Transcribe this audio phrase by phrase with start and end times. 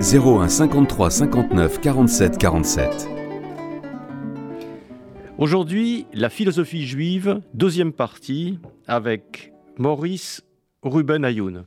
[0.00, 3.08] 01 53 59 47 47.
[5.38, 10.42] Aujourd'hui, la philosophie juive, deuxième partie, avec Maurice
[10.82, 11.64] Ruben Ayoun.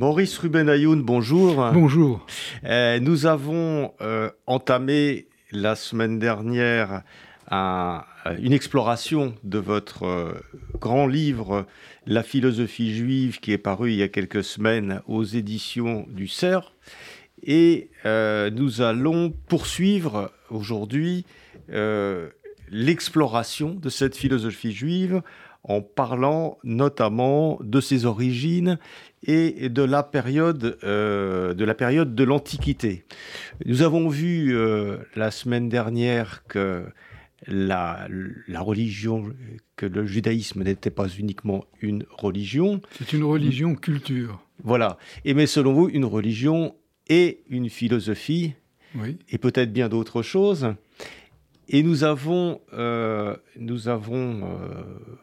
[0.00, 1.70] Maurice Ruben Ayoun, bonjour.
[1.74, 2.24] Bonjour.
[2.64, 7.02] Euh, nous avons euh, entamé la semaine dernière
[7.50, 10.34] une exploration de votre euh,
[10.78, 11.66] grand livre
[12.06, 16.66] La philosophie juive qui est paru il y a quelques semaines aux éditions du CERF.
[17.42, 21.24] Et nous allons poursuivre aujourd'hui
[22.70, 25.22] l'exploration de cette philosophie juive
[25.64, 28.78] en parlant notamment de ses origines
[29.22, 33.04] et de la période euh, de la période de l'Antiquité.
[33.66, 36.84] Nous avons vu euh, la semaine dernière que
[37.46, 38.06] la,
[38.48, 39.32] la, religion,
[39.76, 42.80] que le judaïsme n'était pas uniquement une religion.
[42.98, 44.42] C'est une religion culture.
[44.62, 44.98] Voilà.
[45.24, 46.74] Et mais selon vous, une religion
[47.08, 48.54] et une philosophie,
[48.94, 49.18] oui.
[49.28, 50.74] et peut-être bien d'autres choses.
[51.68, 54.42] Et nous avons, euh, nous avons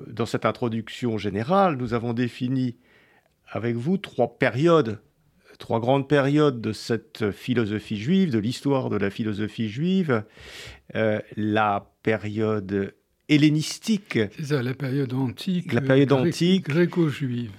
[0.08, 2.78] dans cette introduction générale, nous avons défini
[3.50, 5.00] avec vous trois périodes,
[5.60, 10.24] trois grandes périodes de cette philosophie juive, de l'histoire de la philosophie juive.
[10.96, 12.94] Euh, la période
[13.30, 14.20] hellénistique.
[14.38, 15.74] C'est ça, la période antique.
[15.74, 16.70] La période antique.
[16.70, 17.52] Gréco-juive.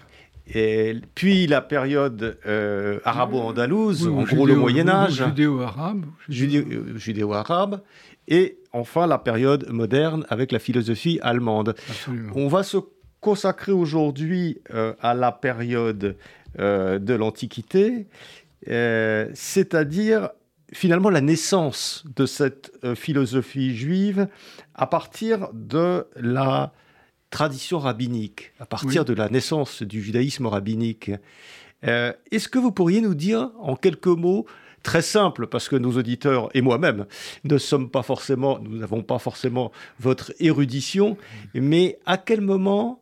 [0.54, 5.22] Et puis la période euh, arabo-andalouse, en gros le Moyen Âge.
[5.26, 6.06] Judéo-arabe.
[6.30, 7.82] Euh, judéo-arabe.
[8.28, 11.74] Et enfin la période moderne avec la philosophie allemande.
[11.90, 12.32] Absolument.
[12.34, 12.78] On va se
[13.20, 16.16] consacré aujourd'hui euh, à la période
[16.58, 18.06] euh, de l'Antiquité,
[18.68, 20.30] euh, c'est-à-dire
[20.72, 24.28] finalement la naissance de cette philosophie juive
[24.74, 26.72] à partir de la
[27.30, 31.10] tradition rabbinique, à partir de la naissance du judaïsme rabbinique.
[31.82, 34.44] Est-ce que vous pourriez nous dire en quelques mots
[34.82, 37.06] très simple parce que nos auditeurs et moi-même
[37.44, 41.16] ne sommes pas forcément, nous n'avons pas forcément votre érudition,
[41.54, 43.00] mais à quel moment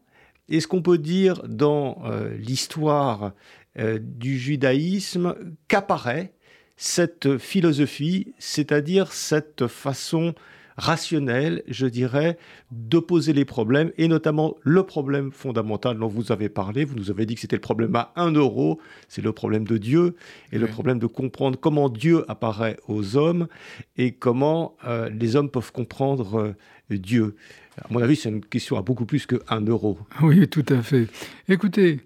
[0.48, 3.32] est-ce qu'on peut dire dans euh, l'histoire
[3.78, 5.34] euh, du judaïsme
[5.68, 6.32] qu'apparaît
[6.76, 10.34] cette philosophie, c'est-à-dire cette façon
[10.76, 12.36] rationnelle, je dirais,
[12.70, 16.84] de poser les problèmes, et notamment le problème fondamental dont vous avez parlé.
[16.84, 19.78] Vous nous avez dit que c'était le problème à un euro, c'est le problème de
[19.78, 20.16] Dieu,
[20.52, 23.48] et le problème de comprendre comment Dieu apparaît aux hommes,
[23.96, 26.54] et comment euh, les hommes peuvent comprendre
[26.90, 27.36] Dieu.
[27.78, 29.98] À mon avis, c'est une question à beaucoup plus qu'un euro.
[30.22, 31.08] Oui, tout à fait.
[31.48, 32.00] Écoutez,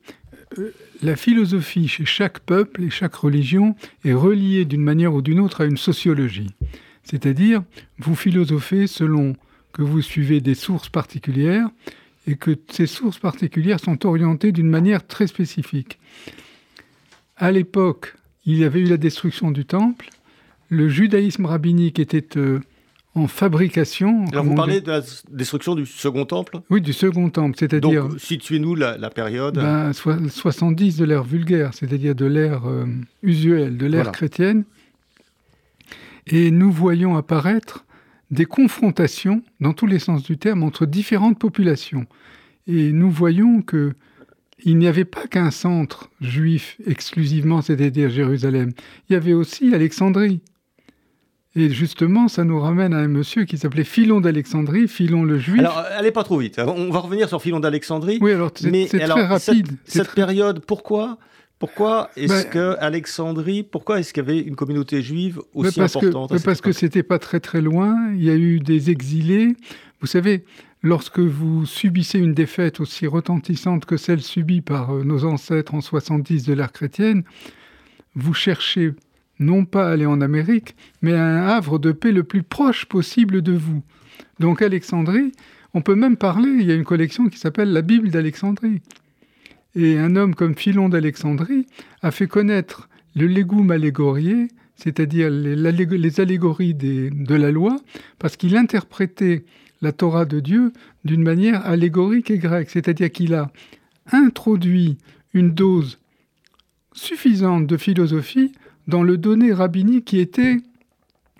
[0.58, 5.40] euh, la philosophie chez chaque peuple et chaque religion est reliée d'une manière ou d'une
[5.40, 6.50] autre à une sociologie.
[7.04, 7.62] C'est-à-dire,
[7.98, 9.36] vous philosophez selon
[9.72, 11.68] que vous suivez des sources particulières
[12.26, 15.98] et que ces sources particulières sont orientées d'une manière très spécifique.
[17.36, 18.14] À l'époque,
[18.44, 20.10] il y avait eu la destruction du temple,
[20.68, 22.60] le judaïsme rabbinique était euh,
[23.14, 24.24] en fabrication.
[24.32, 25.00] Alors vous parlez de la
[25.30, 26.60] destruction du second temple?
[26.70, 28.08] Oui, du second temple, c'est-à-dire...
[28.08, 29.56] Donc situez-nous la, période...
[29.56, 32.86] Ben, 70 de l'ère vulgaire, c'est-à-dire de l'ère euh,
[33.22, 34.64] usuelle, de l'ère chrétienne.
[36.26, 37.84] Et nous voyons apparaître
[38.30, 42.06] des confrontations, dans tous les sens du terme, entre différentes populations.
[42.68, 43.94] Et nous voyons que
[44.62, 48.72] il n'y avait pas qu'un centre juif exclusivement, c'est-à-dire Jérusalem.
[49.08, 50.42] Il y avait aussi Alexandrie.
[51.56, 55.58] Et justement, ça nous ramène à un monsieur qui s'appelait Philon d'Alexandrie, Philon le Juif.
[55.58, 56.60] Alors, allez pas trop vite.
[56.64, 58.18] On va revenir sur Philon d'Alexandrie.
[58.20, 59.68] Oui, alors c'est très rapide.
[59.84, 61.18] Cette, période, pourquoi
[61.58, 65.94] pourquoi est-ce ben, que Alexandrie, pourquoi est-ce qu'il y avait une communauté juive aussi parce
[65.94, 67.94] importante que, Parce que c'était pas très très loin.
[68.14, 69.54] Il y a eu des exilés.
[70.00, 70.46] Vous savez,
[70.82, 75.82] lorsque vous subissez une défaite aussi retentissante que celle subie par euh, nos ancêtres en
[75.82, 77.24] 70 de l'ère chrétienne,
[78.14, 78.92] vous cherchez
[79.40, 83.42] non pas aller en Amérique, mais à un havre de paix le plus proche possible
[83.42, 83.82] de vous.
[84.38, 85.32] Donc Alexandrie,
[85.74, 88.82] on peut même parler, il y a une collection qui s'appelle la Bible d'Alexandrie.
[89.74, 91.66] Et un homme comme Philon d'Alexandrie
[92.02, 97.76] a fait connaître le légum allégorié, c'est-à-dire les, allégories de la loi,
[98.18, 99.44] parce qu'il interprétait
[99.80, 100.72] la Torah de Dieu
[101.04, 103.50] d'une manière allégorique et grecque, c'est-à-dire qu'il a
[104.12, 104.98] introduit
[105.32, 105.98] une dose
[106.92, 108.52] suffisante de philosophie
[108.86, 110.58] dans le donné rabbinique qui était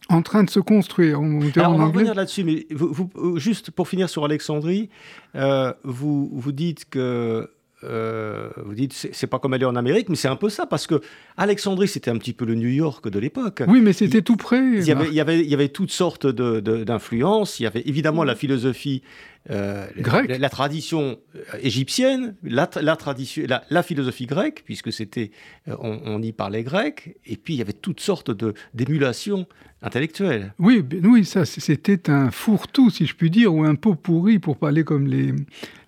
[0.08, 1.20] en train de se construire.
[1.20, 4.90] On, Alors, on va revenir là-dessus, mais vous, juste pour finir sur Alexandrie,
[5.36, 7.48] euh, vous, vous dites que
[7.82, 10.86] euh, vous dites c'est pas comme aller en Amérique, mais c'est un peu ça parce
[10.86, 11.00] que
[11.36, 13.62] Alexandrie c'était un petit peu le New York de l'époque.
[13.66, 14.60] Oui, mais c'était tout près.
[14.60, 17.58] Il y, avait, il y, avait, il y avait toutes sortes d'influences.
[17.58, 19.02] il y avait évidemment la philosophie
[19.50, 25.30] euh, grecque, la, tradition euh, égyptienne, la, tradition, la, philosophie grecque, puisque c'était
[25.66, 28.30] on, y parlait grec, et puis il y avait toutes sortes
[28.74, 29.46] d'émulations
[29.80, 30.52] intellectuelles.
[30.58, 34.58] Oui, oui, ça c'était un fourre-tout si je puis dire, ou un pot pourri pour
[34.58, 35.34] parler comme les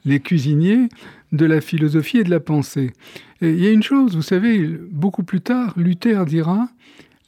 [0.04, 0.88] les cuisiniers
[1.32, 2.92] de la philosophie et de la pensée.
[3.40, 6.68] Et il y a une chose, vous savez, beaucoup plus tard, Luther dira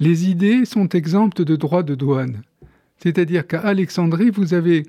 [0.00, 2.42] les idées sont exemptes de droits de douane.
[2.98, 4.86] C'est-à-dire qu'à Alexandrie, vous avez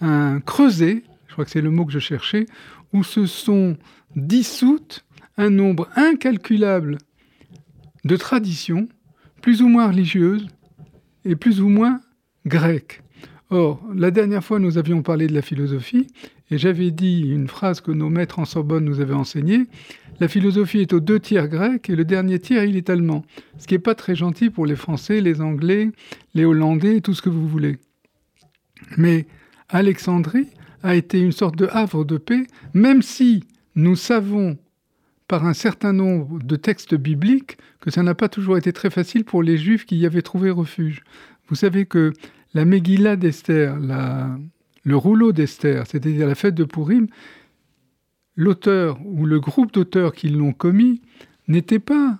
[0.00, 2.46] un creuset, je crois que c'est le mot que je cherchais,
[2.92, 3.76] où se sont
[4.16, 5.04] dissoutes
[5.36, 6.98] un nombre incalculable
[8.04, 8.88] de traditions,
[9.40, 10.48] plus ou moins religieuses
[11.24, 12.00] et plus ou moins
[12.46, 13.02] grecques.
[13.50, 16.06] Or, la dernière fois, nous avions parlé de la philosophie,
[16.54, 19.66] et j'avais dit une phrase que nos maîtres en Sorbonne nous avaient enseignée
[20.20, 23.24] la philosophie est aux deux tiers grec et le dernier tiers, il est allemand.
[23.58, 25.90] Ce qui n'est pas très gentil pour les Français, les Anglais,
[26.34, 27.78] les Hollandais, tout ce que vous voulez.
[28.96, 29.26] Mais
[29.68, 30.48] Alexandrie
[30.82, 34.56] a été une sorte de havre de paix, même si nous savons
[35.26, 39.24] par un certain nombre de textes bibliques que ça n'a pas toujours été très facile
[39.24, 41.02] pour les Juifs qui y avaient trouvé refuge.
[41.48, 42.12] Vous savez que
[42.52, 44.38] la Megillah d'Esther, la,
[44.84, 47.08] le rouleau d'Esther, c'est-à-dire la fête de Purim,
[48.36, 51.00] l'auteur ou le groupe d'auteurs qui l'ont commis
[51.48, 52.18] n'était pas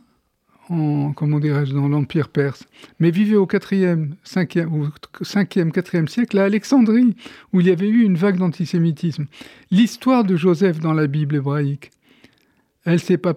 [0.71, 2.65] dans l'Empire perse,
[2.99, 4.87] mais vivait au 4e, 5e, ou
[5.23, 7.15] 5e, 4e siècle à Alexandrie,
[7.53, 9.27] où il y avait eu une vague d'antisémitisme.
[9.71, 11.91] L'histoire de Joseph dans la Bible hébraïque,
[12.85, 13.35] elle s'est pas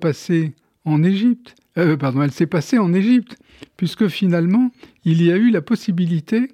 [1.77, 3.38] euh, pardon, elle s'est passée en Égypte,
[3.75, 4.71] puisque finalement,
[5.03, 6.50] il y a eu la possibilité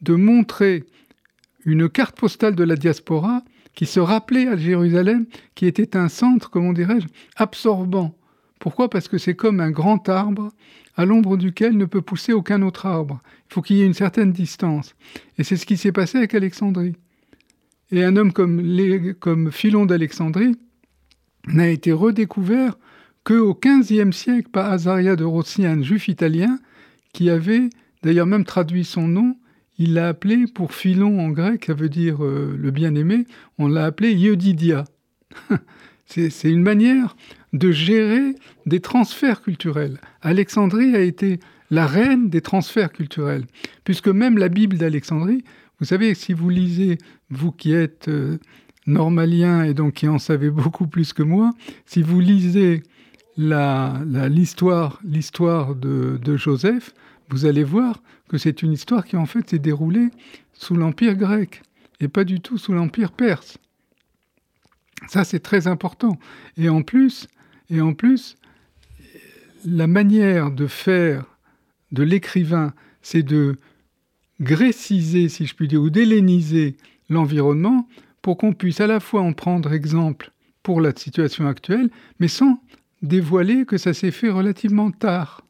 [0.00, 0.84] de montrer
[1.64, 3.42] une carte postale de la diaspora
[3.74, 7.06] qui se rappelait à Jérusalem, qui était un centre, comment dirais-je,
[7.36, 8.16] absorbant.
[8.60, 8.88] Pourquoi?
[8.88, 10.50] Parce que c'est comme un grand arbre
[10.96, 13.20] à l'ombre duquel ne peut pousser aucun autre arbre.
[13.50, 14.94] Il faut qu'il y ait une certaine distance.
[15.38, 16.94] Et c'est ce qui s'est passé avec Alexandrie.
[17.90, 20.56] Et un homme comme, comme Philon d'Alexandrie
[21.48, 22.78] n'a été redécouvert
[23.24, 26.58] qu'au XVe siècle par Azaria de Rossi, un juif italien,
[27.12, 27.70] qui avait
[28.02, 29.36] d'ailleurs même traduit son nom
[29.78, 33.26] il l'a appelé, pour Philon en grec, ça veut dire euh, le bien-aimé,
[33.58, 34.84] on l'a appelé Iodidia.
[36.06, 37.16] C'est une manière
[37.52, 38.34] de gérer
[38.66, 39.98] des transferts culturels.
[40.22, 41.40] Alexandrie a été
[41.70, 43.46] la reine des transferts culturels,
[43.84, 45.42] puisque même la Bible d'Alexandrie,
[45.80, 46.98] vous savez, si vous lisez,
[47.30, 48.38] vous qui êtes euh,
[48.86, 51.50] normalien et donc qui en savez beaucoup plus que moi,
[51.86, 52.82] si vous lisez
[53.36, 55.00] l'histoire
[55.74, 56.94] de, de Joseph,
[57.30, 58.02] vous allez voir
[58.38, 60.10] c'est une histoire qui en fait s'est déroulée
[60.52, 61.62] sous l'Empire grec
[62.00, 63.58] et pas du tout sous l'Empire perse.
[65.08, 66.18] Ça, c'est très important.
[66.56, 67.28] Et en plus,
[67.70, 68.36] et en plus,
[69.64, 71.24] la manière de faire
[71.92, 72.72] de l'écrivain,
[73.02, 73.56] c'est de
[74.40, 76.76] gréciser, si je puis dire, ou d'helléniser
[77.08, 77.88] l'environnement
[78.22, 82.60] pour qu'on puisse à la fois en prendre exemple pour la situation actuelle, mais sans
[83.02, 85.43] dévoiler que ça s'est fait relativement tard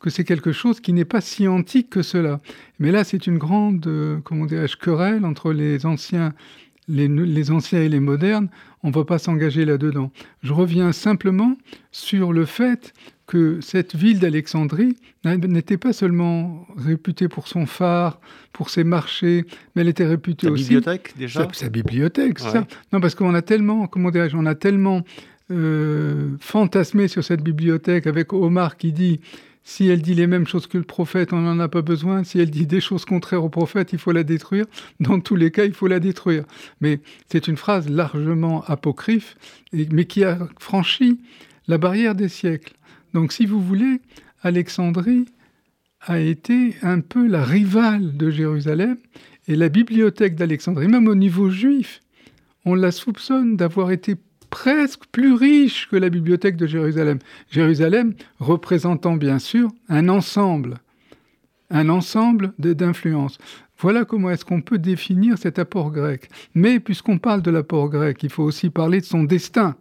[0.00, 2.40] que c'est quelque chose qui n'est pas si antique que cela.
[2.78, 6.34] Mais là, c'est une grande, euh, comment dirais-je, querelle entre les anciens,
[6.88, 8.48] les, anciens et les modernes.
[8.82, 10.12] On ne va pas s'engager là-dedans.
[10.42, 11.56] Je reviens simplement
[11.90, 12.92] sur le fait
[13.26, 18.20] que cette ville d'Alexandrie n'était pas seulement réputée pour son phare,
[18.52, 20.64] pour ses marchés, mais elle était réputée aussi...
[20.64, 22.66] Sa bibliothèque, déjà Sa, bibliothèque, ça.
[22.92, 25.02] Non, parce qu'on a tellement, comment dirais-je, on a tellement
[25.50, 29.20] euh, fantasmé sur cette bibliothèque avec Omar qui dit
[29.68, 32.24] si elle dit les mêmes choses que le prophète, on n'en a pas besoin.
[32.24, 34.64] Si elle dit des choses contraires au prophète, il faut la détruire.
[34.98, 36.44] Dans tous les cas, il faut la détruire.
[36.80, 39.36] Mais c'est une phrase largement apocryphe,
[39.74, 41.20] mais qui a franchi
[41.66, 42.72] la barrière des siècles.
[43.12, 44.00] Donc si vous voulez,
[44.40, 45.26] Alexandrie
[46.00, 48.96] a été un peu la rivale de Jérusalem,
[49.48, 52.00] et la bibliothèque d'Alexandrie, même au niveau juif,
[52.64, 54.16] on la soupçonne d'avoir été
[54.50, 57.18] presque plus riche que la bibliothèque de Jérusalem.
[57.50, 60.78] Jérusalem représentant bien sûr un ensemble,
[61.70, 63.38] un ensemble d'influences.
[63.78, 66.28] Voilà comment est-ce qu'on peut définir cet apport grec.
[66.54, 69.76] Mais puisqu'on parle de l'apport grec, il faut aussi parler de son destin.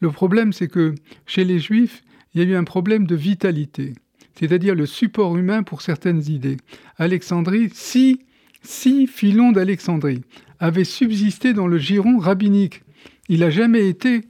[0.00, 0.94] Le problème, c'est que
[1.26, 2.02] chez les Juifs,
[2.34, 3.94] il y a eu un problème de vitalité,
[4.34, 6.58] c'est-à-dire le support humain pour certaines idées.
[6.98, 8.20] Alexandrie, si
[8.64, 10.22] si Philon d'Alexandrie
[10.58, 12.82] avait subsisté dans le giron rabbinique,
[13.28, 14.22] il n'a jamais été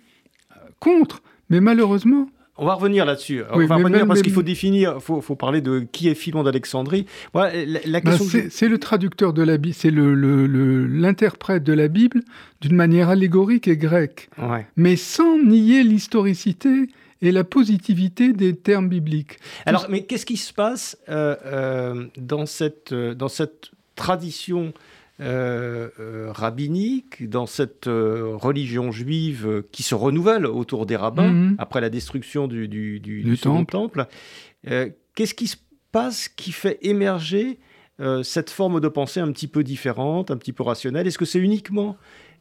[0.80, 3.42] contre, mais malheureusement, on va revenir là-dessus.
[3.50, 7.04] on va revenir parce qu'il faut définir, il faut, parler de qui est Philon d'Alexandrie.
[7.34, 8.16] la, ben,
[8.50, 12.22] c'est, le traducteur de la Bible, c'est l'interprète de la Bible
[12.60, 14.30] d'une manière allégorique et grecque,
[14.76, 16.88] mais sans nier l'historicité
[17.22, 19.38] et la positivité des termes bibliques.
[19.66, 24.74] Alors, mais qu'est-ce qui se passe euh, euh, dans, cette, euh, dans cette tradition
[25.21, 31.54] euh, euh, rabbinique, dans cette euh, religion juive qui se renouvelle autour des rabbins mhm.
[31.59, 34.06] après la destruction du, du, du, temple.
[34.64, 35.56] Qu'est-ce qui se
[35.92, 37.61] passe qui fait émerger
[38.25, 41.06] cette forme de pensée un petit peu différente, un petit peu rationnelle?
[41.06, 41.97] Est-ce que c'est uniquement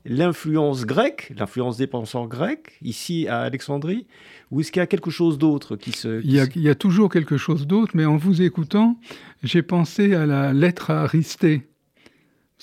[0.06, 4.08] l'influence grecque, l'influence des penseurs grecs, ici à Alexandrie,
[4.50, 6.22] ou est-ce qu'il y a quelque chose d'autre qui se...
[6.24, 9.00] il, y a, il, y a, toujours quelque chose d'autre, mais en vous écoutant,
[9.44, 11.68] j'ai pensé à la lettre à Aristée.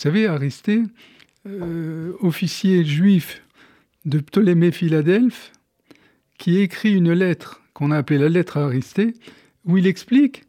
[0.00, 0.82] Vous savez, Aristée,
[1.46, 3.42] euh, officier juif
[4.06, 5.52] de Ptolémée Philadelphe,
[6.38, 9.12] qui écrit une lettre qu'on a appelée la lettre à Aristée,
[9.66, 10.44] où il explique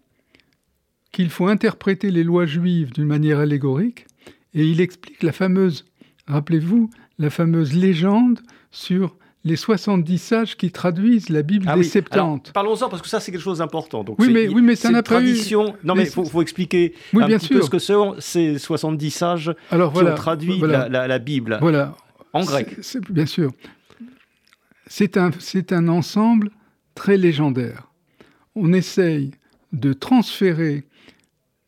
[1.11, 4.07] qu'il faut interpréter les lois juives d'une manière allégorique,
[4.53, 5.83] et il explique la fameuse,
[6.27, 6.89] rappelez-vous,
[7.19, 8.39] la fameuse légende
[8.71, 12.51] sur les 70 sages qui traduisent la Bible ah des Septante.
[12.53, 14.05] Parlons-en parce que ça c'est quelque chose d'important.
[14.19, 15.75] oui, mais, oui, mais ça n'a pas tradition.
[15.83, 19.93] Non, mais il faut, expliquer un petit peu ce que sont ces 70 sages Alors,
[19.93, 21.95] qui ont traduit la, Bible voilà.
[22.33, 22.77] en grec.
[23.09, 23.51] bien sûr.
[24.87, 25.31] C'est un,
[25.71, 26.51] un ensemble
[26.95, 27.87] très légendaire.
[28.55, 29.31] On essaye
[29.71, 30.83] de transférer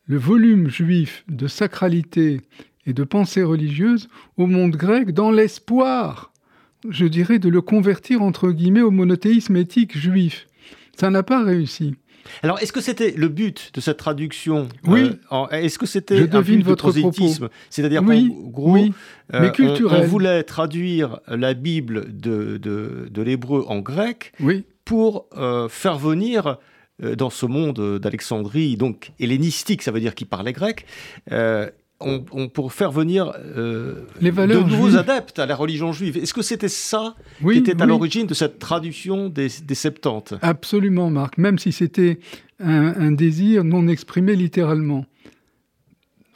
[0.06, 2.42] le volume juif de sacralité
[2.86, 6.33] et de pensée religieuse au monde grec dans l'espoir
[6.88, 10.46] je dirais, de le convertir entre guillemets au monothéisme éthique juif.
[10.96, 11.94] Ça n'a pas réussi.
[12.42, 15.10] Alors, est-ce que c'était le but de cette traduction Oui.
[15.32, 17.48] Euh, est-ce que c'était un but votre de prosélytisme?
[17.70, 18.92] C'est-à-dire oui, gros, oui,
[19.34, 20.02] euh, culturel.
[20.04, 24.64] On, voulait traduire la Bible de, de, l'hébreu en grec oui.
[24.84, 26.58] pour euh, faire venir
[27.02, 30.86] dans ce monde d'Alexandrie, donc hellénistique, ça veut dire qu'il parlait grec,
[32.04, 36.16] on, pour faire venir euh, de nouveaux adeptes à la religion juive.
[36.16, 40.34] Est-ce que c'était ça qui était à l'origine de cette traduction des, des, Septante?
[40.42, 42.18] Absolument, Marc, même si c'était
[42.60, 45.06] un, désir non exprimé littéralement.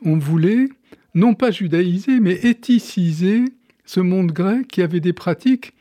[0.05, 0.69] On voulait
[1.15, 3.45] non pas judaïser, mais éthiciser
[3.85, 5.73] ce monde grec qui avait des pratiques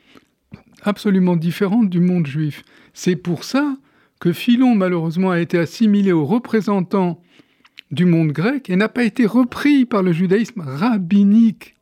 [0.82, 2.62] absolument différentes du monde juif.
[2.94, 3.76] C'est pour ça
[4.20, 7.20] que Philon, malheureusement, a été assimilé aux représentants
[7.90, 11.76] du monde grec et n'a pas été repris par le judaïsme rabbinique.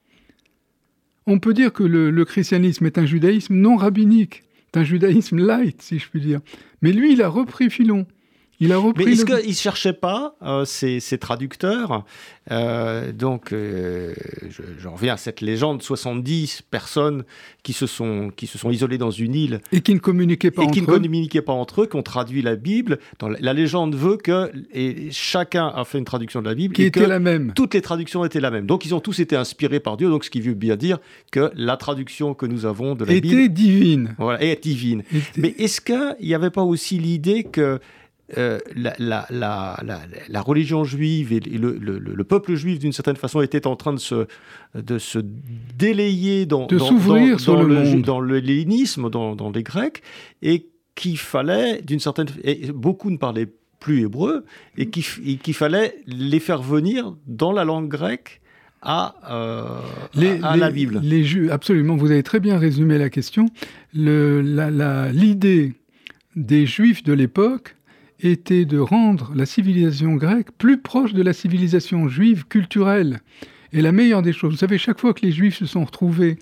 [1.27, 4.45] On peut dire que le, christianisme est un judaïsme non rabbinique,
[4.75, 6.41] un judaïsme light, si je puis dire.
[6.83, 8.07] Mais lui, il a repris Philon.
[8.61, 9.05] Il a repris.
[9.05, 12.05] Mais est-ce qu'ils ne cherchaient pas, euh, ces, traducteurs
[12.51, 14.15] euh, Donc, euh,
[14.49, 17.25] je, reviens à cette légende 70 personnes
[17.63, 19.61] qui se, sont, qui se sont isolées dans une île.
[19.73, 20.83] Et qui ne communiquaient pas et entre qui eux.
[20.83, 22.99] ne communiquaient pas entre eux, qui ont traduit la Bible.
[23.19, 26.75] Dans la, légende veut que et chacun a fait une traduction de la Bible.
[26.75, 27.53] Qui et était que la même.
[27.55, 28.67] Toutes les traductions étaient la même.
[28.67, 30.09] Donc, ils ont tous été inspirés par Dieu.
[30.09, 30.99] Donc, ce qui veut bien dire
[31.31, 33.41] que la traduction que nous avons de la était Bible.
[33.41, 34.15] Était divine.
[34.19, 35.03] Voilà, est divine.
[35.37, 37.81] Mais est-ce qu'il n'y avait pas aussi l'idée que
[38.37, 38.97] euh, la,
[39.31, 44.27] la, religion juive et le, peuple juif, d'une certaine façon, était en train de se,
[44.75, 45.21] de se
[45.79, 50.03] délayer dans, de s'ouvrir dans, le, dans le hellénisme, dans, les Grecs,
[50.43, 50.67] et
[50.97, 52.27] qu'il fallait, d'une certaine...
[52.43, 54.45] Et beaucoup ne parlaient plus hébreu,
[54.77, 58.41] et qu'il fallait les faire venir dans la langue grecque
[58.83, 59.79] à, euh,
[60.43, 61.01] à, la Bible.
[61.01, 63.47] Les absolument, vous avez très bien résumé la question.
[63.95, 65.75] L'idée
[66.35, 67.76] des Juifs de l'époque,
[68.21, 73.21] était de rendre la civilisation grecque plus proche de la civilisation juive culturelle.
[73.73, 76.39] Et la meilleure des choses, vous savez, chaque fois que les juifs se sont retrouvés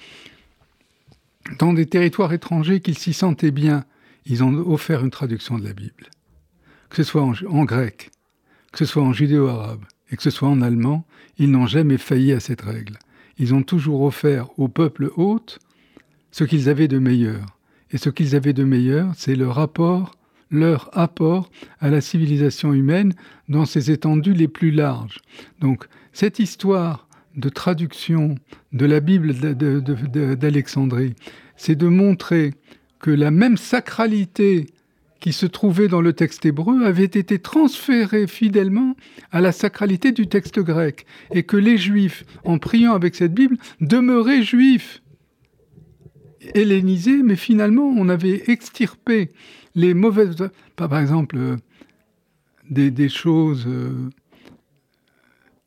[1.58, 3.84] dans des territoires étrangers qu'ils s'y sentaient bien,
[4.26, 6.10] ils ont offert une traduction de la Bible.
[6.88, 8.10] Que ce soit en, grec,
[8.72, 11.04] que ce soit en judéo-arabe et que ce soit en allemand,
[11.38, 12.98] ils n'ont jamais failli à cette règle.
[13.38, 15.58] Ils ont toujours offert au peuple hôte
[16.30, 17.46] ce qu'ils avaient de meilleur.
[17.90, 20.12] Et ce qu'ils avaient de meilleur, c'est le rapport
[20.54, 23.12] leur apport à la civilisation humaine
[23.48, 25.20] dans ses étendues les plus larges.
[25.60, 28.36] Donc cette histoire de traduction
[28.72, 29.34] de la Bible
[30.36, 31.14] d'Alexandrie,
[31.56, 32.54] c'est de montrer
[33.00, 34.66] que la même sacralité
[35.20, 38.94] qui se trouvait dans le texte hébreu avait été transférée fidèlement
[39.32, 43.56] à la sacralité du texte grec, et que les Juifs, en priant avec cette Bible,
[43.80, 45.02] demeuraient juifs,
[46.52, 49.30] hellénisés, mais finalement on avait extirpé
[49.74, 50.36] les mauvaises,
[50.76, 51.56] par exemple, euh,
[52.70, 54.10] des, choses euh,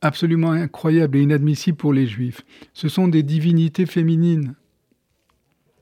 [0.01, 2.41] absolument incroyable et inadmissible pour les juifs.
[2.73, 4.55] Ce sont des divinités féminines.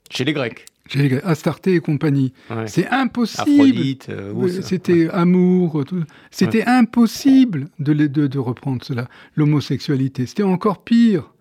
[0.09, 2.33] Chez les Grecs Chez les Grecs, Astarté et compagnie.
[2.67, 3.51] C'est impossible.
[3.51, 5.83] Aphrodite, euh, C'était amour.
[6.31, 9.07] C'était impossible de, de, de reprendre cela.
[9.35, 11.31] L'homosexualité, c'était encore pire.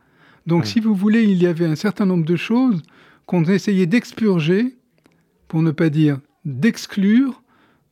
[0.46, 2.82] Donc, si vous voulez, il y avait un certain nombre de choses
[3.24, 4.76] qu'on essayait d'expurger,
[5.48, 7.42] pour ne pas dire d'exclure,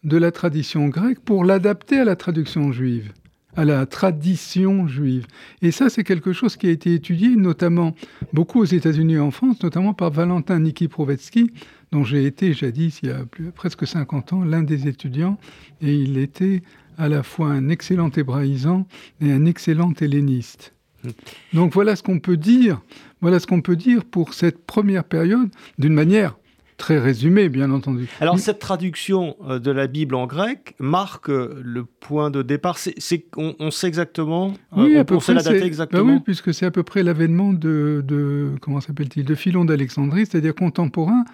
[0.05, 3.13] de la tradition grecque pour l'adapter à la traduction juive
[3.57, 5.27] à la tradition juive.
[5.61, 7.95] Et ça, c'est quelque chose qui a été étudié notamment
[8.33, 11.51] beaucoup aux États-Unis et en France, notamment par Valentin Nikiprowetsky,
[11.91, 15.39] dont j'ai été jadis, il y a presque 50 ans, l'un des étudiants,
[15.83, 16.63] et il était
[16.97, 18.87] à la fois un excellent hébraïsant
[19.21, 20.73] et un excellent helléniste.
[21.05, 21.09] Mmh.
[21.55, 22.81] Donc voilà ce qu'on peut dire,
[23.21, 26.37] voilà ce qu'on peut dire pour cette première période d'une manière
[26.83, 28.09] très résumé, bien entendu.
[28.21, 32.77] Alors, cette traduction euh, de la Bible en grec marque euh, le point de départ.
[32.77, 34.53] C'est, on, sait exactement.
[34.77, 36.05] Euh, oui, on, sait la date exactement.
[36.05, 40.57] Bah oui, puisque c'est à peu près l'avènement de, comment s'appelle-t-il, de Philon d'Alexandrie, c'est-à-dire
[40.57, 41.25] contemporain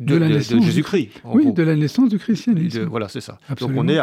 [0.00, 1.10] de, la naissance Jésus-Christ.
[1.24, 2.84] Oui, de la naissance du christianisme.
[2.84, 3.38] voilà, c'est ça.
[3.60, 4.00] Donc on est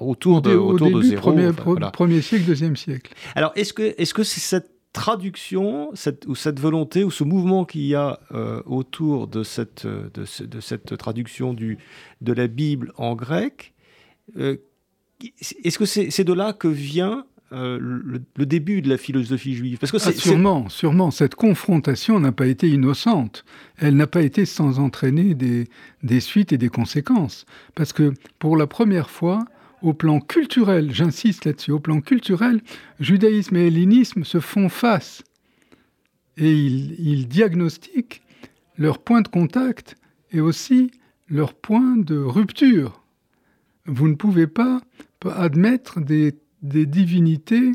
[0.00, 1.32] autour de, autour de zéro.
[1.32, 1.52] Premier,
[1.90, 3.14] premier siècle, deuxième siècle.
[3.34, 7.64] Alors est-ce que est-ce que c'est cette traduction cette, ou cette volonté ou ce mouvement
[7.64, 11.78] qu'il y a euh, autour de cette, de, cette traduction du,
[12.20, 13.72] de la Bible en grec,
[14.36, 14.56] euh,
[15.64, 19.78] est-ce que c'est de là que vient euh, le, début de la philosophie juive?
[19.78, 21.10] Parce que ah, sûrement, sûrement.
[21.10, 23.44] Cette confrontation n'a pas été innocente.
[23.76, 25.68] Elle n'a pas été sans entraîner des,
[26.02, 27.44] des suites et des conséquences.
[27.74, 29.44] Parce que pour la première fois,
[29.82, 32.60] au plan culturel, j'insiste là-dessus, au plan culturel,
[32.98, 35.22] judaïsme et hellénisme se font face
[36.36, 38.22] et ils, diagnostiquent
[38.78, 39.96] leur point de contact
[40.32, 40.90] et aussi
[41.28, 43.02] leur point de rupture.
[43.86, 44.80] Vous ne pouvez pas
[45.24, 47.72] admettre des, des divinités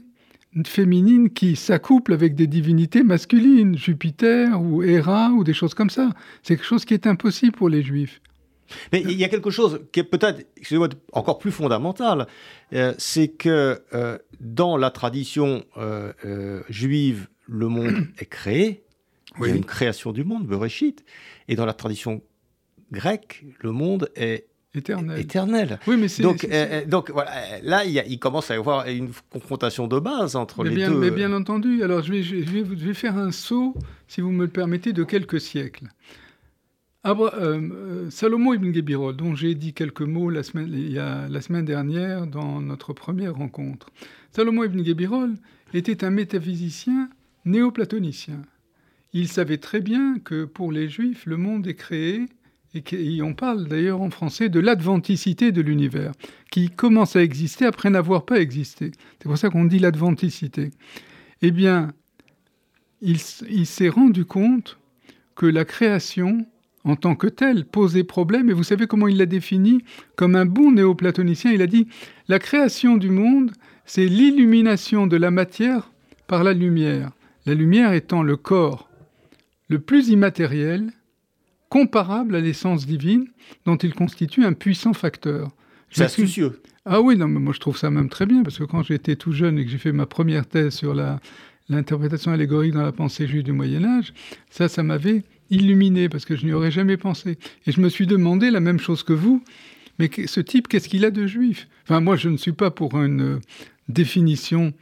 [0.65, 6.11] féminines qui s'accouplent avec des divinités masculines, Jupiter ou Héra ou des choses comme ça.
[6.41, 8.21] C'est quelque chose qui est impossible pour les juifs.
[8.91, 10.45] Mais il y a quelque chose qui est peut-être
[11.11, 12.27] encore plus fondamental,
[12.73, 18.83] euh, c'est que euh, dans la tradition euh, juive, le monde est créé,
[19.39, 21.03] il y a une création du monde, Bereshit,
[21.47, 22.21] et dans la tradition
[22.91, 25.19] grecque, le monde est éternel.
[25.19, 25.79] éternel.
[25.87, 26.47] Oui, mais donc,
[26.87, 30.89] donc voilà, là, il, commence à y avoir une confrontation de base entre les bien,
[30.89, 30.99] deux.
[30.99, 33.75] Mais bien entendu, alors je vais, je, vais, je vais faire un saut,
[34.07, 35.89] si vous me le permettez, de quelques siècles.
[37.05, 42.93] Euh, euh, Salomon ibn Gebirol, dont j'ai dit quelques mots la semaine, dernière dans notre
[42.93, 43.91] première rencontre.
[44.31, 45.35] Salomon ibn Gebirol
[45.73, 47.09] était un métaphysicien
[47.45, 48.41] néoplatonicien.
[49.13, 52.25] Il savait très bien que pour les juifs, le monde est créé,
[52.73, 56.11] et, on parle d'ailleurs en français de l'adventicité de l'univers,
[56.49, 58.91] qui commence à exister après n'avoir pas existé.
[59.19, 60.71] C'est pour ça qu'on dit l'adventicité.
[61.41, 61.93] Eh bien,
[63.01, 64.79] il s'est rendu compte
[65.35, 66.45] que la création
[66.85, 68.49] en tant que tel posait problème.
[68.49, 69.83] Et vous savez comment il l'a défini
[70.15, 71.87] Comme un bon néoplatonicien, il a dit
[72.29, 73.51] La création du monde,
[73.85, 75.91] c'est l'illumination de la matière
[76.27, 77.11] par la lumière.
[77.45, 78.89] La lumière étant le corps
[79.67, 80.91] le plus immatériel,
[81.69, 83.27] comparable à l'essence divine,
[83.65, 85.49] dont il constitue un puissant facteur.
[85.89, 86.61] C'est astucieux.
[86.85, 89.15] Ah oui, non, mais moi je trouve ça même très bien, parce que quand j'étais
[89.15, 90.93] tout jeune et que j'ai fait ma première thèse sur
[91.67, 94.13] l'interprétation allégorique dans la pensée juive du Moyen Âge,
[94.51, 95.23] ça, ça m'avait
[95.55, 97.37] illuminé, parce que je n'y aurais jamais pensé.
[97.65, 99.43] Et je me suis demandé la même chose que vous,
[99.99, 101.67] mais ce type, qu'est-ce qu'il a de juif?
[101.83, 103.39] Enfin, moi, je ne suis pas pour une euh,
[103.87, 104.73] définition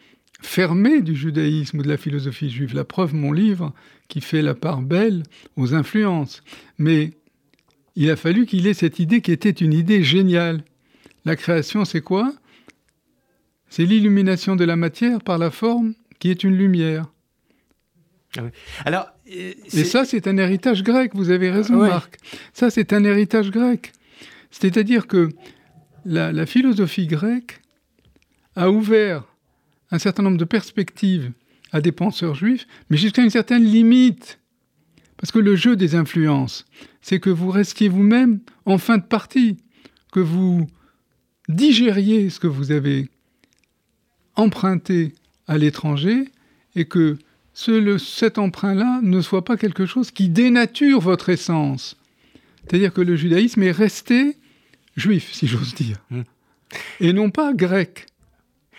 [0.42, 2.76] fermée du judaïsme ou de la philosophie juive.
[2.76, 3.74] La preuve, mon livre,
[4.08, 5.24] qui fait la part belle
[5.56, 6.44] aux influences.
[6.78, 7.12] Mais
[7.96, 10.64] il a fallu qu'il ait cette idée qui était une idée géniale.
[11.26, 12.34] La création, c'est quoi?
[13.70, 17.06] C'est l'illumination de la matière par la forme qui est une lumière.
[18.38, 18.41] Ah
[18.86, 22.17] Alors, et ça, c'est un héritage grec, vous avez raison, Marc.
[22.54, 23.91] Ça, c'est un héritage grec.
[24.52, 25.30] C'est-à-dire que
[26.06, 27.62] la, philosophie grecque
[28.56, 29.24] a ouvert
[29.91, 31.32] un certain nombre de perspectives
[31.72, 34.39] à des penseurs juifs, mais jusqu'à une certaine limite.
[35.17, 36.65] Parce que le jeu des influences,
[37.02, 39.58] c'est que vous restiez vous-même en fin de partie,
[40.12, 40.67] que vous
[41.50, 43.10] digériez ce que vous avez
[44.36, 45.13] emprunté
[45.48, 46.26] à l'étranger
[46.76, 47.17] et que
[47.54, 51.98] ce, cet emprunt-là ne soit pas quelque chose qui dénature votre essence.
[52.63, 54.38] C'est-à-dire que le judaïsme est resté
[54.96, 56.22] juif, si j'ose dire, hmm.
[57.00, 58.08] et non pas grec.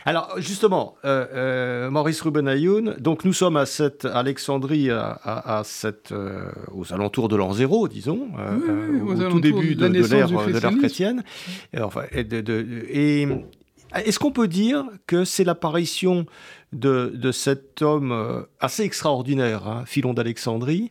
[0.06, 6.50] Alors justement, euh, euh, Maurice Rubenayoun, donc nous sommes à cette Alexandrie, à, cette, euh,
[6.74, 8.28] aux alentours de l'an zéro, disons,
[9.06, 11.24] au tout début de, l'ère chrétienne.
[11.72, 13.26] Et, enfin, et,
[13.94, 16.26] Est-ce qu'on peut dire que c'est l'apparition
[16.72, 20.90] de, cet homme euh, assez extraordinaire, hein, Philon d'Alexandrie,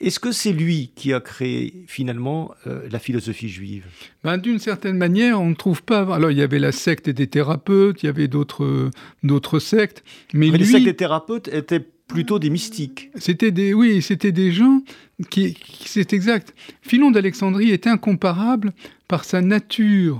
[0.00, 3.86] est-ce que c'est lui qui a créé finalement euh, la philosophie juive?
[4.22, 6.14] Ben, D'une certaine manière, on ne trouve pas.
[6.14, 8.90] Alors il y avait la secte des thérapeutes, il y avait d'autres
[9.24, 13.10] d'autres sectes, mais, les sectes des thérapeutes étaient plutôt des mystiques.
[13.16, 14.82] C'était des oui, c'était des gens
[15.30, 16.54] qui, c'est exact.
[16.80, 18.72] Philon d'Alexandrie est incomparable
[19.08, 20.18] par sa nature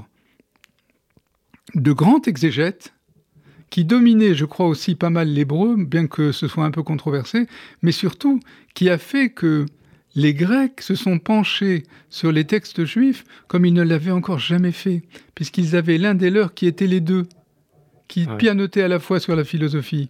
[1.75, 2.95] de grand exégète
[3.71, 7.47] qui dominait, je crois aussi pas mal l'hébreu, bien que ce soit un peu controversé,
[7.83, 8.41] mais surtout
[8.75, 9.67] qui a fait que
[10.15, 14.73] les Grecs se sont penchés sur les textes juifs comme ils ne l'avaient encore jamais
[14.73, 15.03] fait,
[15.35, 17.27] puisqu'ils avaient l'un des leurs qui était les deux,
[18.09, 20.09] qui pianotait à la fois sur la philosophie,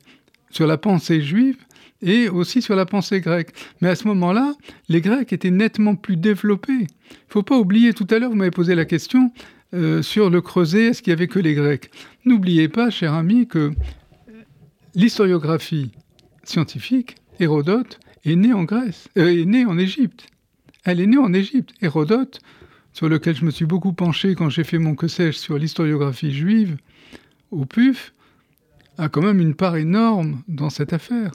[0.50, 1.56] sur la pensée juive
[2.00, 3.50] et aussi sur la pensée grecque.
[3.80, 4.54] Mais à ce moment-là,
[4.88, 6.72] les Grecs étaient nettement plus développés.
[6.72, 9.32] Il ne faut pas oublier, tout à l'heure, vous m'avez posé la question,
[9.74, 11.90] euh, sur le creuset, est-ce qu'il y avait que les Grecs?
[12.24, 13.72] N'oubliez pas, cher ami, que
[14.94, 15.92] l'historiographie
[16.44, 20.26] scientifique, Hérodote, est née en Grèce, euh, est née en Égypte.
[20.84, 21.72] Elle est née en Égypte.
[21.82, 22.40] Hérodote,
[22.92, 26.32] sur lequel je me suis beaucoup penché quand j'ai fait mon que sais-je sur l'historiographie
[26.32, 26.78] juive,
[27.50, 28.12] au PUF,
[28.96, 31.32] a quand même une part énorme dans cette affaire.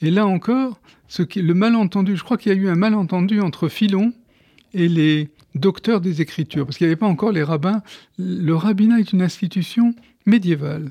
[0.00, 0.80] Et là encore,
[1.18, 4.12] le malentendu, je crois qu'il y a eu un malentendu entre Philon
[4.72, 7.82] et les docteur des Écritures, parce qu'il n'y avait pas encore les rabbins.
[8.18, 9.94] Le rabbinat est une institution
[10.26, 10.90] médiévale.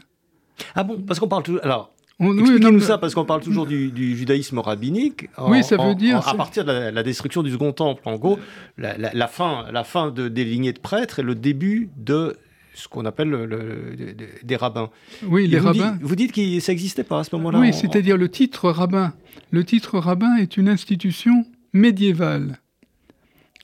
[0.76, 1.62] Ah bon Parce qu'on parle toujours...
[1.64, 5.30] Alors, Expliquez-nous ça, parce qu'on parle toujours du, judaïsme rabbinique.
[5.40, 6.26] oui, ça veut dire.
[6.28, 8.40] à partir de la, destruction du Second Temple, en gros,
[8.78, 12.38] la, fin, la fin de, des lignées de prêtres et le début de
[12.76, 14.90] ce qu'on appelle le, des rabbins.
[15.28, 15.98] Oui, les rabbins.
[16.02, 19.14] vous dites que ça n'existait pas à ce moment-là Oui, c'est-à-dire le titre rabbin.
[19.52, 22.60] Le titre rabbin est une institution médiévale.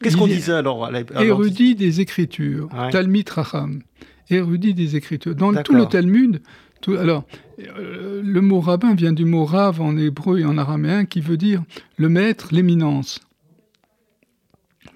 [0.02, 3.82] Qu'est-ce qu'on disait alors, Érudit des Écritures, Talmud Racham,
[4.30, 5.36] érudit des Écritures.
[5.36, 6.42] Dans tout le Talmud,
[6.82, 7.26] tout, alors,
[7.60, 11.36] euh, le mot rabbin vient du mot rav en hébreu et en araméen qui veut
[11.36, 11.64] dire
[11.98, 13.20] le maître, l'éminence.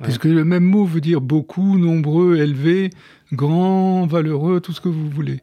[0.02, 2.90] Puisque le même mot veut dire beaucoup, nombreux, élevé,
[3.32, 5.42] grand, valeureux, tout ce que vous voulez.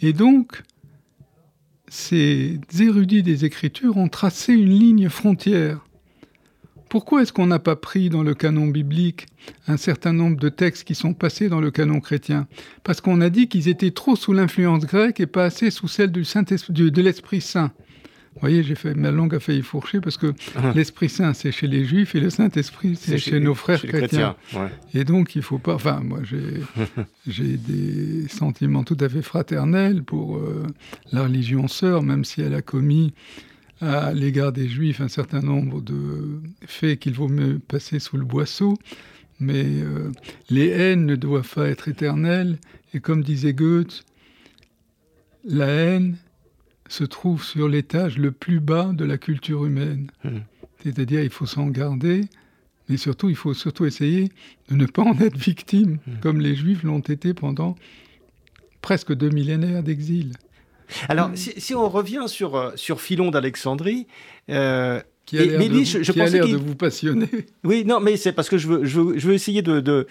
[0.00, 0.62] Et donc,
[1.88, 5.84] ces érudits des Écritures ont tracé une ligne frontière
[6.90, 9.28] pourquoi est-ce qu'on n'a pas pris dans le canon biblique
[9.68, 12.48] un certain nombre de textes qui sont passés dans le canon chrétien?
[12.82, 16.10] Parce qu'on a dit qu'ils étaient trop sous l'influence grecque et pas assez sous celle
[16.10, 17.70] du Saint de l'Esprit Saint.
[18.34, 20.72] Vous voyez, j'ai fait ma langue a failli fourcher parce que ah.
[20.74, 24.34] l'Esprit Saint c'est chez les Juifs et le Saint Esprit c'est chez, nos frères chrétiens.
[24.92, 25.74] Et donc il faut pas.
[25.74, 26.18] Enfin, moi
[27.26, 30.66] j'ai des sentiments tout à fait fraternels pour euh,
[31.12, 33.14] la religion sœur, même si elle a commis
[33.80, 38.24] à l'égard des Juifs un certain nombre de faits qu'il vaut mieux passer sous le
[38.24, 38.76] boisseau,
[39.38, 40.12] mais euh,
[40.50, 42.58] les haines ne doivent pas être éternelles,
[42.92, 44.04] et comme disait Goethe,
[45.44, 46.16] la haine
[46.88, 50.10] se trouve sur l'étage le plus bas de la culture humaine.
[50.24, 50.38] Mmh.
[50.82, 52.22] C'est-à-dire il faut s'en garder,
[52.88, 54.30] mais surtout il faut surtout essayer
[54.68, 56.12] de ne pas en être victime, mmh.
[56.20, 57.76] comme les Juifs l'ont été pendant
[58.82, 60.32] presque deux millénaires d'exil.
[61.08, 64.06] Alors, si, on revient sur, euh, sur Philon d'Alexandrie,
[64.50, 67.28] euh, qui a l'air de, je, de vous passionner.
[67.64, 70.06] Oui, non, mais c'est parce que je veux, je veux, je veux essayer de,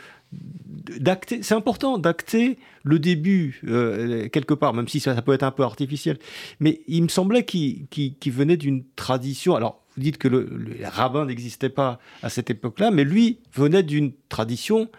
[0.99, 1.43] d'acter.
[1.43, 5.63] C'est important d'acter le début euh, quelque part, même si ça, peut être un peu
[5.63, 6.17] artificiel.
[6.59, 7.87] Mais il me semblait qu'il
[8.27, 9.55] venait d'une tradition.
[9.55, 13.83] Alors, vous dites que le, le rabbin n'existait pas à cette époque-là, mais lui venait
[13.83, 14.89] d'une tradition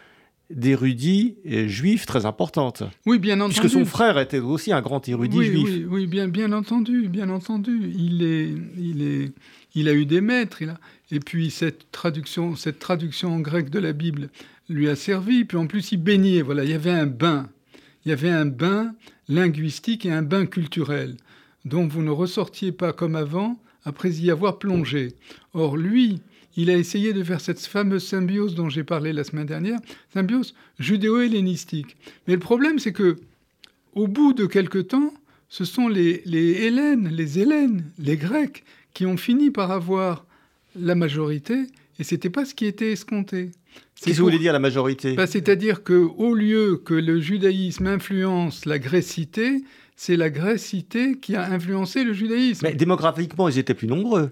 [0.50, 1.36] d'érudits
[1.66, 2.82] juifs très importante.
[3.06, 3.60] Oui, bien entendu.
[3.60, 5.64] Puisque son frère était aussi un grand érudit juif.
[5.64, 7.92] Oui, oui, bien, bien entendu, bien entendu.
[7.96, 9.32] Il est, il est,
[9.74, 10.62] il a eu des maîtres.
[10.62, 10.80] Il a...
[11.12, 14.28] Et puis cette traduction, cette traduction en grec de la Bible
[14.68, 15.44] lui a servi.
[15.44, 16.42] Puis en plus, il baignait.
[16.42, 17.48] Voilà, il y avait un bain.
[18.04, 18.94] Il y avait un bain
[19.28, 21.16] linguistique et un bain culturel
[21.64, 25.14] dont vous ne ressortiez pas comme avant après y avoir plongé.
[25.54, 26.20] Or lui,
[26.56, 29.78] il a essayé de faire cette fameuse symbiose dont j'ai parlé la semaine dernière,
[30.12, 31.96] symbiose judéo-hellénistique.
[32.26, 33.16] Mais le problème, c'est que,
[33.94, 35.12] au bout de quelque temps,
[35.48, 40.26] ce sont les, les Hélènes, les Hélènes, les Grecs, qui ont fini par avoir
[40.76, 41.66] la majorité,
[41.98, 43.50] et c'était pas ce qui était escompté.
[44.00, 45.14] Qu'est-ce que vous voulez dire la majorité?
[45.14, 49.62] Bah, C'est-à-dire que au lieu que le judaïsme influence la grécité,
[49.96, 52.66] c'est la grécité qui a influencé le judaïsme.
[52.66, 54.30] Mais démographiquement, ils étaient plus nombreux.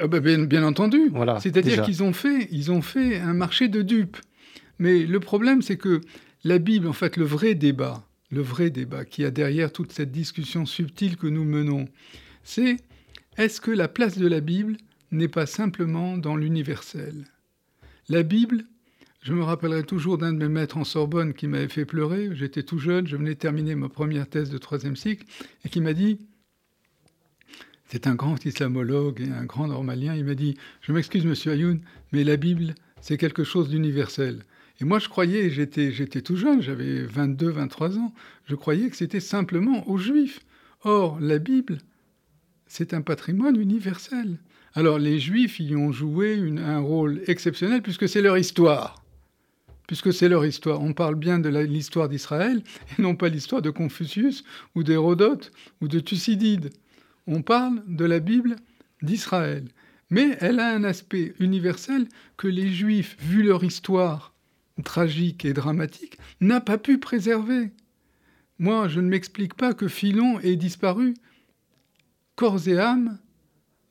[0.00, 1.10] Ah bah, bien, entendu.
[1.12, 4.16] Voilà, C'est-à-dire qu'ils ont fait, ils ont fait un marché de dupes.
[4.78, 6.00] Mais le problème, c'est que
[6.44, 10.12] la Bible, en fait, le vrai débat, le vrai débat qui a derrière toute cette
[10.12, 11.86] discussion subtile que nous menons,
[12.42, 12.76] c'est
[13.36, 14.76] est-ce que la place de la Bible
[15.10, 17.26] n'est pas simplement dans l'universel?
[18.08, 18.64] La Bible,
[19.24, 22.28] Je me rappellerai toujours d'un de mes maîtres en Sorbonne qui m'avait fait pleurer.
[22.34, 25.24] J'étais tout jeune, je venais terminer ma première thèse de troisième cycle,
[25.64, 26.18] et qui m'a dit,
[27.94, 31.80] c'est un grand islamologue et un grand normalien, il m'a dit, je m'excuse monsieur Ayoun,
[32.10, 34.42] mais la Bible, c'est quelque chose d'universel.
[34.80, 38.12] Et moi, je croyais, j'étais, j'étais tout jeune, j'avais 22, 23 ans,
[38.46, 40.40] je croyais que c'était simplement aux Juifs.
[40.82, 41.78] Or, la Bible,
[42.66, 44.38] c'est un patrimoine universel.
[44.74, 49.04] Alors, les Juifs y ont joué un rôle exceptionnel puisque c'est leur histoire
[49.86, 50.80] puisque c'est leur histoire.
[50.80, 52.62] On parle bien de l'histoire d'Israël
[52.98, 54.42] et non pas l'histoire de Confucius
[54.74, 55.52] ou d'Hérodote
[55.82, 56.70] ou de Thucydide.
[57.26, 58.56] On parle de la Bible
[59.02, 59.64] d'Israël.
[60.10, 62.06] Mais elle a un aspect universel
[62.36, 64.34] que les Juifs, vu leur histoire
[64.84, 67.72] tragique et dramatique, n'ont pas pu préserver.
[68.58, 71.14] Moi, je ne m'explique pas que Philon ait disparu
[72.36, 73.18] corps et âme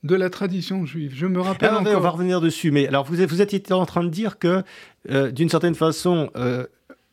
[0.03, 1.13] de la tradition juive.
[1.15, 4.09] Je me rappelle On va revenir dessus, mais alors vous, vous étiez en train de
[4.09, 4.63] dire que,
[5.09, 6.65] euh, d'une certaine façon, euh,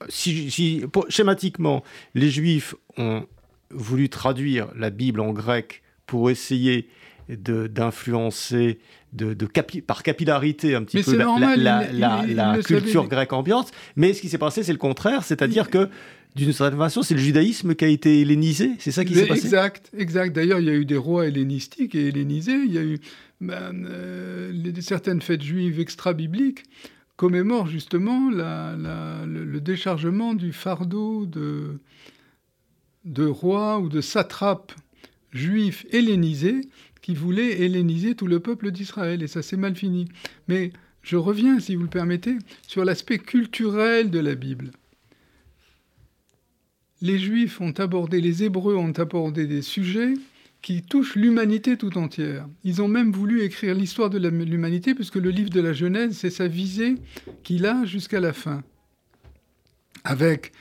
[0.09, 3.26] si, schématiquement, les Juifs ont
[3.70, 6.88] voulu traduire la Bible en grec pour essayer
[7.29, 8.81] d'influencer
[9.12, 9.46] de, de,
[9.87, 14.73] par capillarité un petit peu la, culture grecque ambiante, mais ce qui s'est passé, c'est
[14.73, 15.88] le contraire, c'est-à-dire que
[16.35, 19.44] d'une certaine façon, c'est le judaïsme qui a été hellénisé, c'est ça qui s'est passé.
[19.44, 20.35] Exact, exact.
[20.35, 22.61] D'ailleurs, il y a eu des rois hellénistiques et hellénisés.
[22.66, 22.99] Il y a eu
[23.40, 26.64] ben, euh, certaines fêtes juives extra-bibliques
[27.14, 31.79] commémorent justement le, déchargement du fardeau de,
[33.05, 34.73] de rois ou de satrapes
[35.33, 36.61] juifs hellénisés
[37.03, 39.23] qui voulaient helléniser tout le peuple d'Israël.
[39.23, 40.07] Et ça s'est mal fini.
[40.49, 44.71] Mais je reviens, si vous le permettez, sur l'aspect culturel de la Bible
[47.03, 50.14] les Juifs ont abordé, les Hébreux ont abordé des sujets
[50.62, 52.47] qui touchent l'humanité tout entière.
[52.64, 56.31] Ils ont même voulu écrire l'histoire de l'humanité, puisque le livre de la Genèse, c'est
[56.31, 56.97] sa visée
[57.43, 58.62] qu'il a jusqu'à la fin,
[60.05, 60.53] avec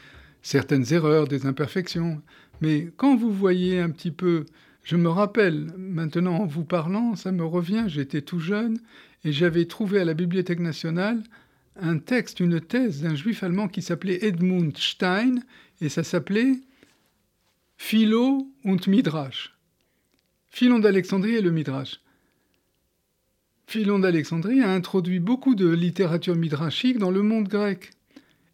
[0.42, 2.22] certaines erreurs, des imperfections.
[2.62, 4.46] Mais quand vous voyez un petit peu,
[4.84, 8.80] je me rappelle maintenant en vous parlant, ça me revient, j'étais tout jeune,
[9.24, 11.22] et j'avais trouvé à la Bibliothèque nationale
[11.76, 15.36] un texte, une thèse d'un juif allemand qui s'appelait Edmund Stein,
[15.82, 16.60] et ça s'appelait
[17.78, 19.56] Philo und Midrash.
[20.50, 22.02] Philon d'Alexandrie et le Midrash.
[23.68, 27.92] Philon d'Alexandrie a introduit beaucoup de littérature midrashique dans le monde grec.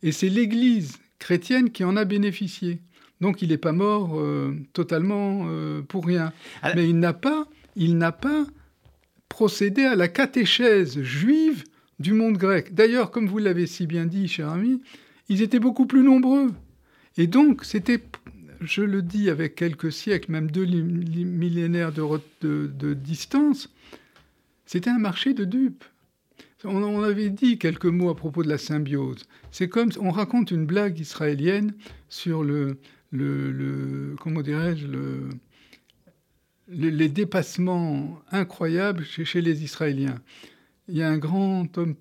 [0.03, 2.81] Et c'est l'Église chrétienne qui en a bénéficié.
[3.21, 6.34] Donc il n'est pas mort euh, totalement euh, pour rien.
[6.75, 8.45] Mais il n'a pas, il n'a pas
[9.30, 11.63] procédé à la catéchèse juive
[11.99, 12.73] du monde grec.
[12.73, 14.82] D'ailleurs, comme vous l'avez si bien dit, cher ami,
[15.30, 16.51] ils étaient beaucoup plus nombreux.
[17.17, 18.01] Et donc, c'était,
[18.62, 23.69] je le dis avec quelques siècles, même deux millénaires de, distance,
[24.65, 25.84] c'était un marché de dupes.
[26.63, 29.23] On, avait dit quelques mots à propos de la symbiose.
[29.51, 31.73] C'est comme on raconte une blague israélienne
[32.10, 32.78] sur le,
[33.15, 35.30] le, comment dirais-je, le,
[36.67, 40.21] les, dépassements incroyables chez, chez, les Israéliens.
[40.88, 41.95] Il y a un grand homme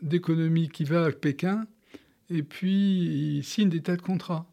[0.00, 1.66] d'économie qui va à Pékin
[2.30, 4.46] et puis il signe des tas de contrats.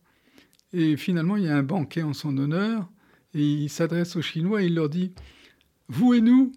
[0.74, 2.90] Et finalement, il y a un banquet en son honneur,
[3.34, 5.12] et il s'adresse aux Chinois et il leur dit
[5.88, 6.52] Vous et nous,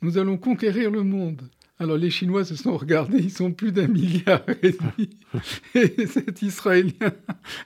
[0.00, 1.48] nous allons conquérir le monde.
[1.82, 5.10] Alors les Chinois se sont regardés, ils sont plus d'un milliard et demi.
[5.74, 7.12] Et cet Israélien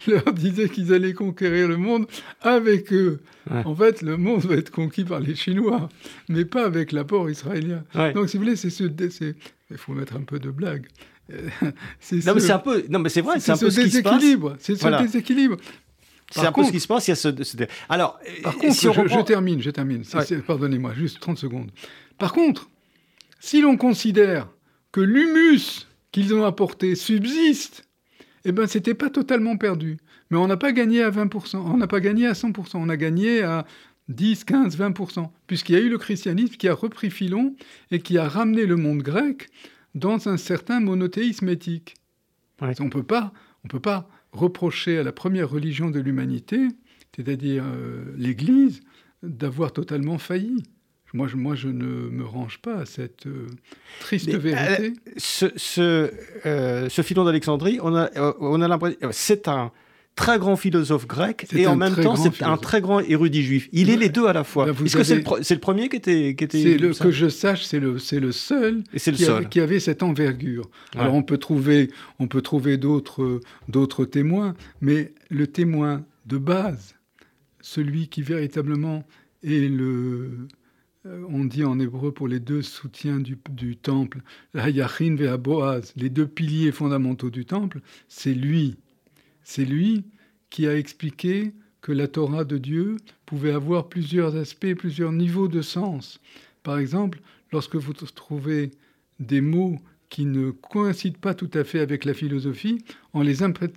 [0.07, 2.07] leur disait qu'ils allaient conquérir le monde
[2.41, 3.21] avec eux.
[3.51, 5.91] En fait, le monde va être conquis par les Chinois,
[6.31, 7.85] mais pas avec l'apport israélien.
[8.15, 8.85] Donc si vous voulez, c'est ce...
[9.71, 10.87] Il faut mettre un peu de blague.
[11.29, 14.01] non, mais c'est un peu, non, mais c'est vrai, c'est un peu ce qui se
[14.01, 14.23] passe.
[14.61, 15.59] C'est ce déséquilibre.
[16.31, 17.07] C'est un peu ce qui se passe.
[17.07, 17.29] Il y a ce,
[17.91, 20.05] Alors, par contre, je, termine, je termine.
[20.47, 21.71] Pardonnez-moi, juste 30 secondes.
[22.17, 22.71] Par contre,
[23.41, 24.49] si l'on considère
[24.93, 27.87] que l'humus qu'ils ont apporté subsiste,
[28.45, 29.99] eh ben, c'était pas totalement perdu.
[30.31, 32.97] Mais on n'a pas gagné à 20%, on n'a pas gagné à 100%, on a
[32.97, 33.67] gagné à
[34.09, 37.55] 10, 15, 20%, puisqu'il y a eu le christianisme qui a repris Philon
[37.91, 39.49] et qui a ramené le monde grec
[39.95, 41.95] dans un certain monothéisme éthique.
[42.61, 46.69] On ne peut pas reprocher à la première religion de l'humanité,
[47.15, 48.81] c'est-à-dire euh, l'Église,
[49.23, 50.63] d'avoir totalement failli.
[51.15, 53.47] Moi je, moi, je ne me range pas à cette euh,
[54.01, 54.87] triste vérité.
[54.87, 56.11] Euh, ce, ce,
[56.45, 59.73] ce filon d'Alexandrie, on a, on a l'impression, c'est un,
[60.17, 63.69] très grand philosophe grec et en même temps c'est un très grand érudit juif.
[63.73, 64.67] Il est les deux à la fois.
[64.69, 67.93] Est-ce que c'est le, premier qui était, qui était le, que je sache, c'est le,
[67.93, 69.37] le seul, et qui, le seul.
[69.37, 70.69] Avait, qui avait cette envergure.
[70.97, 76.95] Alors on peut trouver, on peut trouver d'autres, d'autres témoins, mais le témoin de base,
[77.61, 79.05] celui qui véritablement
[79.45, 80.49] est le euh,
[81.29, 84.23] on dit en hébreu pour les deux soutiens du, temple,
[84.55, 88.77] Hayachin Boaz, les deux piliers fondamentaux du temple, c'est lui.
[89.43, 90.05] C'est lui
[90.51, 95.63] qui a expliqué que la Torah de Dieu pouvait avoir plusieurs aspects, plusieurs niveaux de
[95.63, 96.21] sens.
[96.63, 97.21] Par exemple,
[97.53, 98.73] lorsque vous trouvez
[99.21, 102.79] des mots qui ne coïncident pas tout à fait avec la philosophie,
[103.13, 103.37] en les,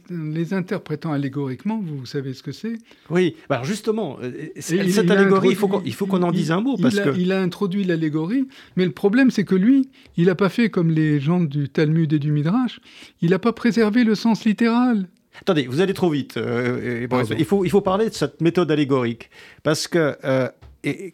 [0.10, 2.78] les interprétant allégoriquement, vous, savez ce que c'est?
[3.10, 5.50] Oui, bah alors justement, euh, cette allégorie,
[5.86, 6.78] il faut qu'on en dise un mot.
[6.78, 7.18] Parce il, a, que...
[7.18, 10.92] il a introduit l'allégorie, mais le problème, c'est que lui, il n'a pas fait comme
[10.92, 12.80] les gens du Talmud et du Midrash,
[13.22, 15.08] il n'a pas préservé le sens littéral.
[15.42, 16.38] Attendez, vous allez trop vite.
[16.38, 19.30] Euh, il, faut, il faut parler de cette méthode allégorique.
[19.64, 20.50] Parce que, euh,
[20.84, 21.14] et,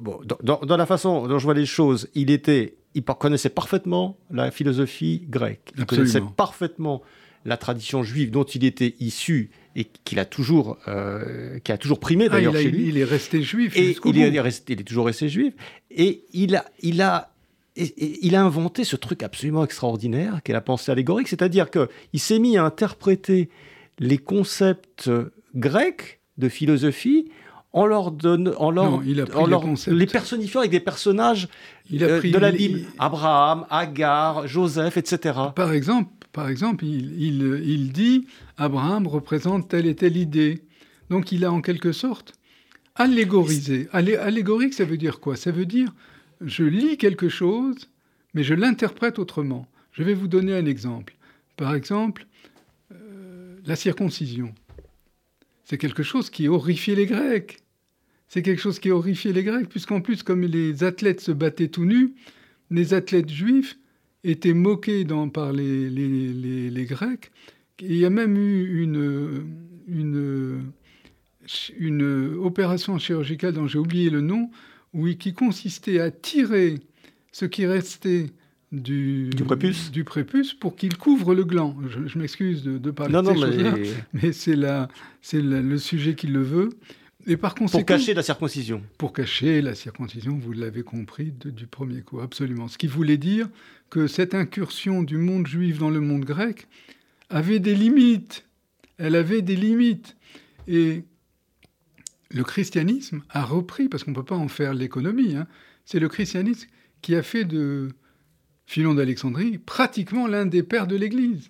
[0.00, 4.16] bon, dans, dans, la façon dont je vois les choses, il était il connaissait parfaitement
[4.30, 5.72] la philosophie grecque.
[5.76, 7.02] Il connaissait parfaitement
[7.44, 12.00] la tradition juive dont il était issu et qu'il a toujours, euh, qui a toujours
[12.00, 12.88] primé ah, d'ailleurs chez lui.
[12.88, 13.76] Il est resté juif.
[13.76, 15.52] Et il est, resté, il est toujours resté juif.
[15.90, 17.34] Et il a, il a,
[17.76, 22.56] il a inventé ce truc absolument extraordinaire qu'est la pensée allégorique, c'est-à-dire qu'il s'est mis
[22.56, 23.50] à interpréter
[23.98, 25.10] les concepts
[25.54, 27.30] grecs de philosophie
[27.76, 31.46] en leur donne, en leur, les, personnifiant avec des personnages
[31.92, 35.38] euh, de la Bible, Abraham, Agar, Joseph, etc.
[35.54, 40.62] Par exemple, par exemple, il, il, dit Abraham représente telle et telle idée.
[41.10, 42.32] Donc il a en quelque sorte
[42.94, 43.88] allégorisé.
[43.92, 45.36] allégorique, ça veut dire quoi?
[45.36, 45.92] Ça veut dire
[46.40, 47.90] je lis quelque chose,
[48.32, 49.68] mais je l'interprète autrement.
[49.92, 51.14] Je vais vous donner un exemple.
[51.58, 52.26] Par exemple,
[52.92, 54.54] euh, la circoncision.
[55.64, 57.58] C'est quelque chose qui horrifiait les Grecs.
[58.28, 61.84] C'est quelque chose qui horrifiait les Grecs, puisqu'en plus, comme les athlètes se battaient tout
[61.84, 62.14] nus,
[62.70, 63.78] les athlètes juifs
[64.24, 67.30] étaient moqués dans, par les, les, Grecs.
[67.80, 69.44] il y a même eu une,
[69.86, 70.72] une,
[71.78, 74.50] une opération chirurgicale dont j'ai oublié le nom,
[74.92, 76.80] où, qui consistait à tirer
[77.30, 78.32] ce qui restait
[78.72, 79.92] du, du, prépuce.
[79.92, 81.76] du prépuce pour qu'il couvre le gland.
[82.06, 83.74] Je, m'excuse de, parler de ces choses-là,
[84.12, 86.70] mais, c'est le sujet qui le veut
[87.34, 88.82] pour cacher la circoncision.
[88.98, 92.68] Pour cacher la circoncision, vous l'avez compris du premier coup, absolument.
[92.68, 93.48] Ce qui voulait dire
[93.90, 96.68] que cette incursion du monde juif dans le monde grec
[97.28, 98.44] avait des limites.
[98.98, 100.16] Elle avait des limites.
[100.68, 101.02] Et
[102.30, 105.48] le christianisme a repris, parce qu'on ne peut pas en faire l'économie, hein,
[105.84, 106.68] c'est le christianisme
[107.02, 107.90] qui a fait de
[108.66, 111.48] Philon d'Alexandrie pratiquement l'un des pères de l'Église.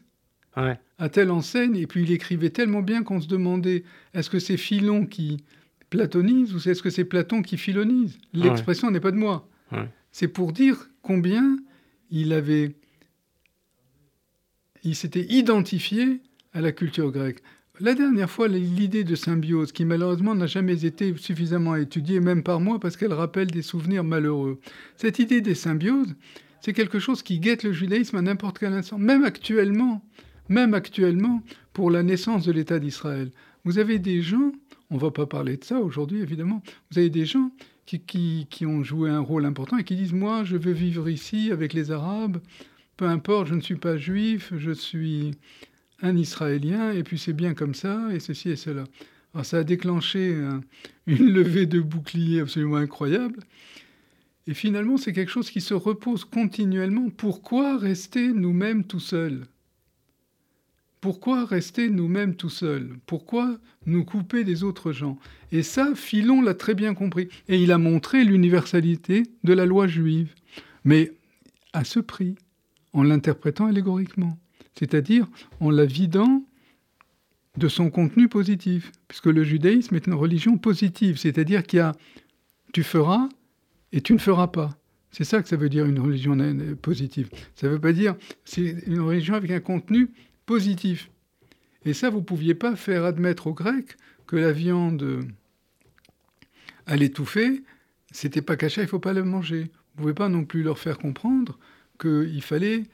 [0.56, 0.78] Ouais.
[0.98, 3.84] À telle enseigne, et puis il écrivait tellement bien qu'on se demandait
[4.14, 5.44] est-ce que c'est Philon qui
[5.96, 8.18] platonise ou est-ce que c'est Platon qui philonise?
[8.32, 9.48] L'expression n'est pas de moi.
[10.12, 11.58] C'est pour dire combien
[12.10, 12.76] il avait,
[14.84, 16.20] il s'était identifié
[16.52, 17.42] à la culture grecque.
[17.78, 22.58] La dernière fois, l'idée de symbiose, qui malheureusement n'a jamais été suffisamment étudiée, même par
[22.60, 24.58] moi, parce qu'elle rappelle des souvenirs malheureux.
[24.96, 26.14] Cette idée des symbioses,
[26.62, 30.02] c'est quelque chose qui guette le judaïsme à n'importe quel instant, même actuellement,
[30.48, 31.42] même actuellement,
[31.74, 33.30] pour la naissance de l'État d'Israël.
[33.64, 34.52] Vous avez des gens
[34.90, 36.62] on ne va pas parler de ça aujourd'hui, évidemment.
[36.90, 37.50] Vous avez des gens
[37.86, 41.50] qui, qui, ont joué un rôle important et qui disent, moi, je veux vivre ici
[41.52, 42.38] avec les Arabes,
[42.96, 45.32] peu importe, je ne suis pas juif, je suis
[46.02, 48.84] un Israélien, et puis c'est bien comme ça, et ceci et cela.
[49.34, 50.34] Alors ça a déclenché
[51.06, 53.40] une levée de bouclier absolument incroyable.
[54.46, 57.10] Et finalement, c'est quelque chose qui se repose continuellement.
[57.10, 59.46] Pourquoi rester nous-mêmes tout seuls?
[61.06, 62.96] Pourquoi rester nous-mêmes tout seuls?
[63.06, 65.20] Pourquoi nous couper des autres gens?
[65.52, 67.28] Et ça, Philon l'a très bien compris.
[67.46, 70.34] Et il a montré l'universalité de la loi juive.
[70.82, 71.12] Mais
[71.72, 72.34] à ce prix,
[72.92, 74.36] en l'interprétant allégoriquement.
[74.76, 75.28] C'est-à-dire
[75.60, 76.42] en la vidant
[77.56, 78.90] de son contenu positif.
[79.06, 81.18] Puisque le judaïsme est une religion positive.
[81.18, 81.92] C'est-à-dire qu'il y a
[82.72, 83.28] tu feras
[83.92, 84.76] et tu ne feras pas.
[85.12, 86.36] C'est ça que ça veut dire une religion
[86.82, 87.30] positive.
[87.54, 90.10] Ça ne veut pas dire c'est une religion avec un contenu
[90.46, 91.10] positif.
[91.84, 95.26] Et ça, vous ne pouviez pas faire admettre aux Grecs que la viande
[96.86, 97.62] à l'étouffer,
[98.10, 99.62] c'était pas caché, il ne faut pas la manger.
[99.64, 101.58] Vous ne pouvez pas non plus leur faire comprendre
[101.98, 102.84] qu'il fallait euh,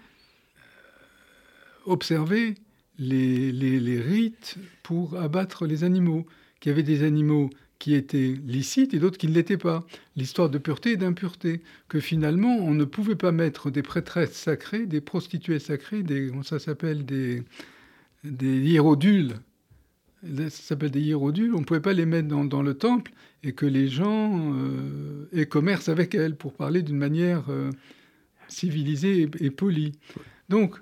[1.87, 2.55] observer
[2.99, 6.27] les, les, rites pour abattre les animaux,
[6.61, 7.51] qu'il y avait des animaux
[7.83, 9.85] qui étaient licites et d'autres qui ne l'étaient pas.
[10.15, 11.63] L'histoire de pureté et d'impureté.
[11.89, 16.61] Que finalement, on ne pouvait pas mettre des prêtresses sacrées, des prostituées sacrées, des, ça
[16.61, 17.43] s'appelle des,
[18.23, 19.35] des hiérodules.
[20.23, 21.57] Ça s'appelle des hiérodules.
[21.57, 23.11] On ne pouvait pas les mettre dans, le temple
[23.43, 27.73] et que les gens euh, aient commerce avec elles, pour parler d'une manière euh,
[28.47, 29.91] civilisée et, et polie.
[30.49, 30.77] Donc,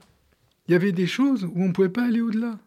[0.68, 2.58] il y avait des choses où on ne pouvait pas aller au-delà.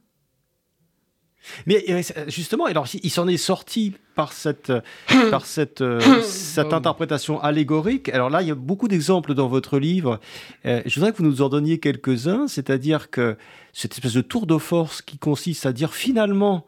[1.65, 4.71] Mais euh, justement, alors il s'en est sorti par cette,
[5.31, 8.09] par cette, euh, cette interprétation allégorique.
[8.09, 10.19] Alors là, il y a beaucoup d'exemples dans votre livre.
[10.65, 13.37] Euh, je voudrais que vous nous en donniez quelques-uns, c'est-à-dire que
[13.73, 16.65] cette espèce de tour de force qui consiste à dire finalement,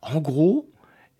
[0.00, 0.68] en gros,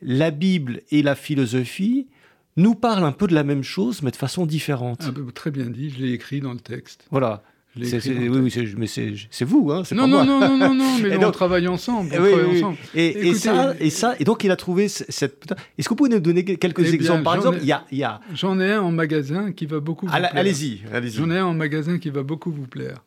[0.01, 2.09] la Bible et la philosophie
[2.57, 5.05] nous parlent un peu de la même chose, mais de façon différente.
[5.07, 7.07] Ah, bah, très bien dit, je l'ai écrit dans le texte.
[7.11, 7.43] Voilà.
[7.75, 11.31] C'est, oui, oui, mais c'est vous, hein, non, non, non, non, non, non, mais on
[11.31, 12.11] travaille ensemble.
[12.13, 12.77] On travaille ensemble.
[12.95, 15.55] Et, et, ça, et ça, et donc il a trouvé cette.
[15.79, 17.23] Est-ce que vous pouvez nous donner quelques eh exemples?
[17.23, 18.21] Par exemple, il y a, y a...
[18.35, 20.07] J'en ai un en magasin qui va beaucoup.
[20.07, 20.31] Vous plaire.
[20.35, 21.13] Allez-y, allez-y.
[21.13, 23.03] J'en ai un en magasin qui va beaucoup vous plaire,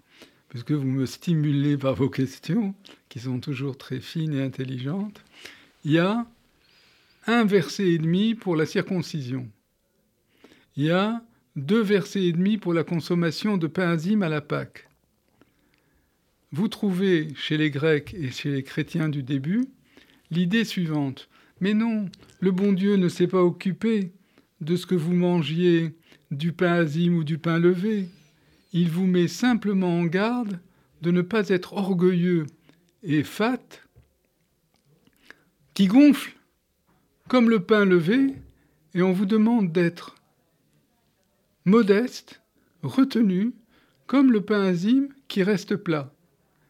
[0.51, 2.73] parce que vous me stimulez par vos questions,
[3.07, 5.21] qui sont toujours très fines et intelligentes.
[5.83, 6.25] Il y a
[7.27, 9.47] un verset et demi pour la circoncision.
[10.75, 11.21] Il y a
[11.55, 14.89] deux versets et demi pour la consommation de pain azime à la Pâque.
[16.51, 19.65] Vous trouvez chez les Grecs et chez les chrétiens du début
[20.31, 21.29] l'idée suivante.
[21.61, 24.11] Mais non, le bon Dieu ne s'est pas occupé
[24.61, 25.95] de ce que vous mangiez
[26.31, 28.09] du pain azime ou du pain levé.
[28.73, 30.59] Il vous met simplement en garde
[31.01, 32.45] de ne pas être orgueilleux
[33.03, 33.61] et fat,
[35.73, 36.35] qui gonfle
[37.27, 38.33] comme le pain levé,
[38.93, 40.14] et on vous demande d'être
[41.65, 42.41] modeste,
[42.83, 43.53] retenu,
[44.07, 46.13] comme le pain azime qui reste plat.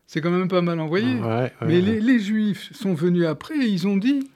[0.08, 1.16] C'est quand même pas mal envoyé.
[1.62, 4.30] Mais Les, Juifs sont venus après et ils ont dit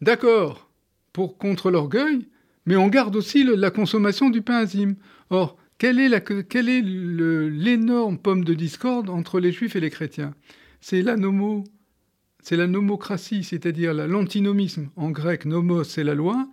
[0.00, 0.70] D'accord,
[1.12, 2.28] pour contre l'orgueil,
[2.66, 4.96] mais on garde aussi la consommation du pain azime.
[5.30, 10.34] Or, quelle est l'énorme pomme de discorde entre les Juifs et les chrétiens?
[10.80, 11.16] C'est la
[12.42, 14.88] c'est la nomocratie, c'est-à-dire l'antinomisme.
[14.96, 16.48] En grec, nomos, c'est la loi,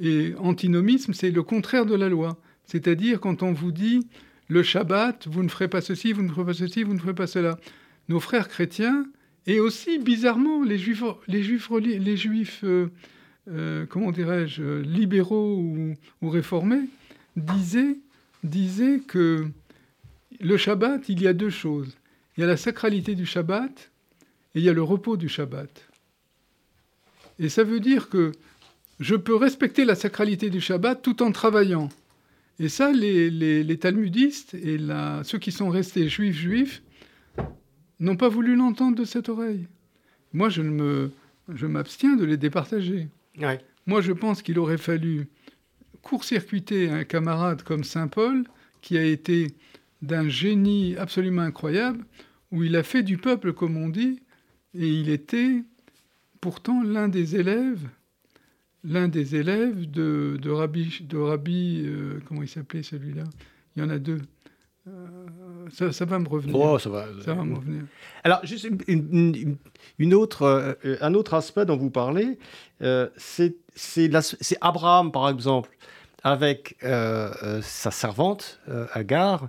[0.00, 2.38] et antinomisme, c'est le contraire de la loi.
[2.64, 4.06] C'est-à-dire quand on vous dit
[4.48, 7.14] le Shabbat, vous ne ferez pas ceci, vous ne ferez pas ceci, vous ne ferez
[7.14, 7.58] pas cela.
[8.08, 9.06] Nos frères chrétiens,
[9.46, 12.88] et aussi bizarrement les juifs, les juifs, les juifs euh,
[13.48, 16.88] euh, comment dirais-je, libéraux ou, réformés,
[17.36, 17.96] disaient,
[18.42, 19.46] disaient que
[20.40, 21.96] le Shabbat, il y a deux choses.
[22.36, 23.90] Il y a la sacralité du Shabbat
[24.54, 25.88] et il y a le repos du Shabbat.
[27.38, 28.32] Et ça veut dire que
[29.00, 31.88] je peux respecter la sacralité du Shabbat tout en travaillant.
[32.58, 34.78] Et ça, les, talmudistes et
[35.24, 36.82] ceux qui sont restés juifs juifs
[38.00, 39.66] n'ont pas voulu l'entendre de cette oreille.
[40.32, 41.10] Moi, je, me,
[41.48, 43.08] je m'abstiens de les départager.
[43.86, 45.28] Moi, je pense qu'il aurait fallu
[46.02, 48.44] court-circuiter un camarade comme Saint Paul,
[48.80, 49.48] qui a été
[50.02, 52.04] d'un génie absolument incroyable,
[52.52, 54.20] où il a fait du peuple, comme on dit,
[54.74, 55.62] et il était
[56.40, 57.88] pourtant l'un des élèves
[58.86, 63.24] l'un des élèves de, de Rabbi, de Rabbi euh, comment il s'appelait celui-là?
[63.74, 64.20] Il y en a deux.
[64.88, 66.56] Euh, ça, va me revenir.
[66.56, 67.06] Oh, ça va.
[67.24, 67.82] Ça va me revenir.
[68.22, 72.38] Alors, juste une, autre, euh, un autre aspect dont vous parlez,
[73.16, 73.56] c'est
[74.60, 75.70] Abraham, par exemple,
[76.22, 78.60] avec sa servante,
[78.92, 79.48] Agar.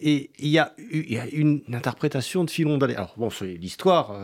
[0.00, 0.72] Et il y, a,
[1.32, 2.96] une interprétation de Philon d'Alès.
[2.96, 4.14] Alors, bon, c'est l'histoire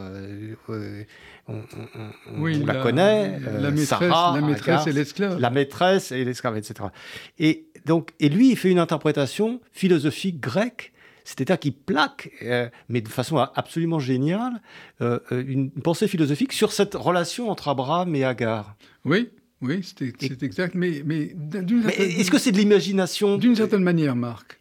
[1.48, 3.38] on, la, connaît.
[3.40, 5.40] La maîtresse, la maîtresse et l'esclave.
[5.40, 6.90] La maîtresse et l'esclave, etc.
[7.38, 10.92] Et, donc, et lui, il fait une interprétation philosophique grecque
[11.28, 14.62] c'est-à-dire qu'il plaque, euh, mais de façon absolument géniale,
[15.02, 18.76] euh, euh, une pensée philosophique sur cette relation entre Abraham et Agar.
[19.04, 19.28] Oui,
[19.60, 20.74] oui, c'est exact.
[20.74, 24.57] Mais, mais, mais est-ce que c'est de l'imagination D'une certaine manière, Marc,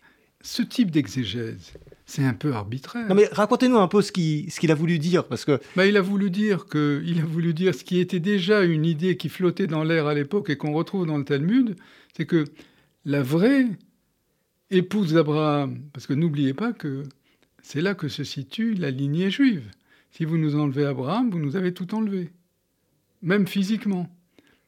[0.47, 1.73] ce type d'exégèse,
[2.05, 3.09] c'est un peu arbitraire.
[3.09, 5.59] Non, mais racontez-nous un peu ce qu'il ce qu'il a voulu dire, parce que...
[5.75, 8.85] Bah, il, a voulu dire que, il a voulu dire ce qui était déjà une
[8.85, 11.75] idée qui flottait dans l'air à l'époque et qu'on retrouve dans le Talmud,
[12.15, 12.45] c'est que
[13.03, 13.65] la vraie
[14.71, 17.03] épouse d'Abraham, parce que n'oubliez pas que
[17.61, 19.69] c'est là que se situe la lignée juive.
[20.11, 22.29] Si vous nous enlevez Abraham, vous nous avez tout enlevé,
[23.21, 24.09] même physiquement.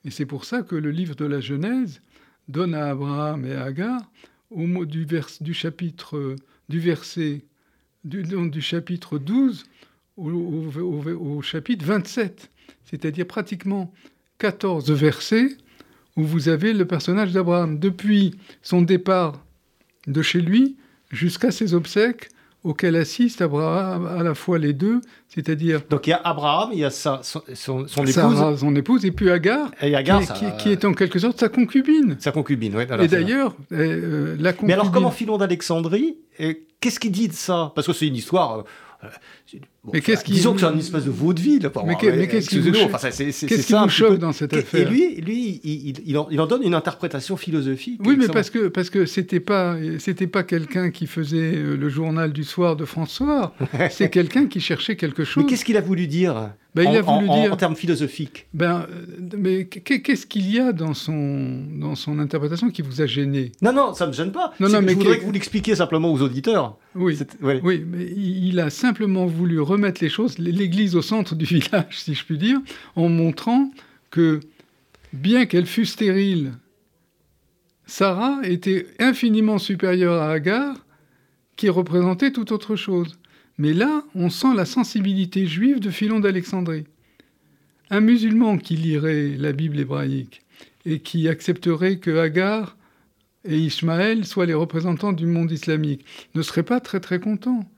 [0.04, 2.02] Et c'est pour ça que le livre de la Genèse
[2.50, 4.02] donne à Abraham et à Agar,
[4.52, 6.36] au du, chapitre
[6.70, 7.42] du verset
[8.04, 9.66] du chapitre 12
[10.18, 12.50] au, chapitre 27,
[12.86, 13.94] c'est-à-dire pratiquement
[14.40, 15.58] 14 versets
[16.16, 19.46] où vous avez le personnage d'Abraham, depuis son départ
[20.08, 20.76] de chez lui
[21.12, 22.30] jusqu'à ses obsèques
[22.64, 25.82] auxquelles assiste Abraham, à la fois les deux, c'est-à-dire...
[25.90, 28.60] Donc il y a Abraham, il y a sa, son, son, épouse.
[28.60, 32.18] son épouse, et puis Agar, et Agar qui, qui, est en quelque sorte sa concubine.
[32.20, 32.84] Sa concubine, oui.
[33.02, 34.68] Et d'ailleurs, euh, la concubine...
[34.68, 36.18] Mais alors comment Philon d'Alexandrie,
[36.82, 37.72] qu'est-ce qu'il dit de ça?
[37.76, 38.60] Parce que c'est une histoire...
[38.60, 38.64] Euh,
[39.94, 40.34] mais qu'est-ce qui...
[40.34, 41.70] Disons que c'est un espèce de vaudeville.
[41.86, 46.28] Mais, mais qu'est-ce qui, vous choque dans cette affaire Et lui, lui il, il, en,
[46.30, 48.02] il, en, donne une interprétation philosophique.
[48.06, 51.90] Oui, mais parce que parce que c'était pas c'était pas quelqu'un qui faisait euh, le
[51.90, 53.54] journal du soir de François.
[53.90, 55.44] c'est quelqu'un qui cherchait quelque chose.
[55.44, 58.48] Mais qu'est-ce qu'il a voulu dire ben, il a voulu dire en termes philosophiques?
[58.54, 59.06] Ben, euh,
[59.38, 63.52] mais qu'est-ce qu'il y a dans son dans son interprétation qui vous a gêné?
[63.62, 64.54] Non, non, ça me gêne pas.
[64.60, 66.78] Non, non, mais je voudrais que vous l'expliquiez simplement aux auditeurs.
[66.96, 72.00] Oui, oui, mais il a simplement voulu remettre les choses, l'Église au centre du village,
[72.00, 72.60] si je puis dire,
[72.96, 73.70] en montrant
[74.10, 74.40] que,
[75.14, 76.54] bien qu'elle fût stérile,
[77.86, 80.76] Sarah était infiniment supérieure à Agar,
[81.56, 83.20] qui représentait tout autre chose.
[83.60, 86.88] Mais là, on sent la sensibilité juive de Philon d'Alexandrie.
[87.92, 90.42] Un musulman qui lirait la Bible hébraïque
[90.86, 92.76] et qui accepterait que Agar
[93.46, 97.70] et Ismaël soient les représentants du monde islamique ne serait pas très très content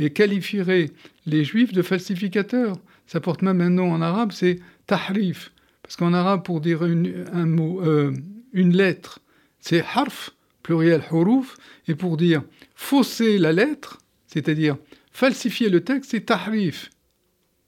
[0.00, 0.90] et qualifierait
[1.26, 2.76] les juifs de falsificateurs.
[3.06, 5.52] Ça porte même un nom en arabe, c'est tahrif.
[5.82, 8.12] Parce qu'en arabe, pour dire une, un mot, euh,
[8.52, 9.20] une lettre,
[9.58, 10.30] c'est harf,
[10.62, 11.56] pluriel huruf,
[11.88, 12.42] et pour dire
[12.74, 14.76] fausser la lettre, c'est-à-dire
[15.12, 16.90] falsifier le texte, c'est tahrif.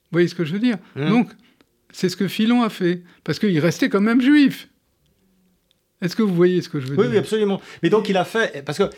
[0.05, 0.79] Vous voyez ce que je veux dire?
[0.95, 1.09] Mmh.
[1.09, 1.31] Donc,
[1.91, 4.69] c'est ce que Philon a fait, parce qu'il restait quand même juif.
[6.01, 7.11] Est-ce que vous voyez ce que je veux dire?
[7.11, 7.61] Oui, absolument.
[7.83, 8.91] Mais donc, il a fait, parce que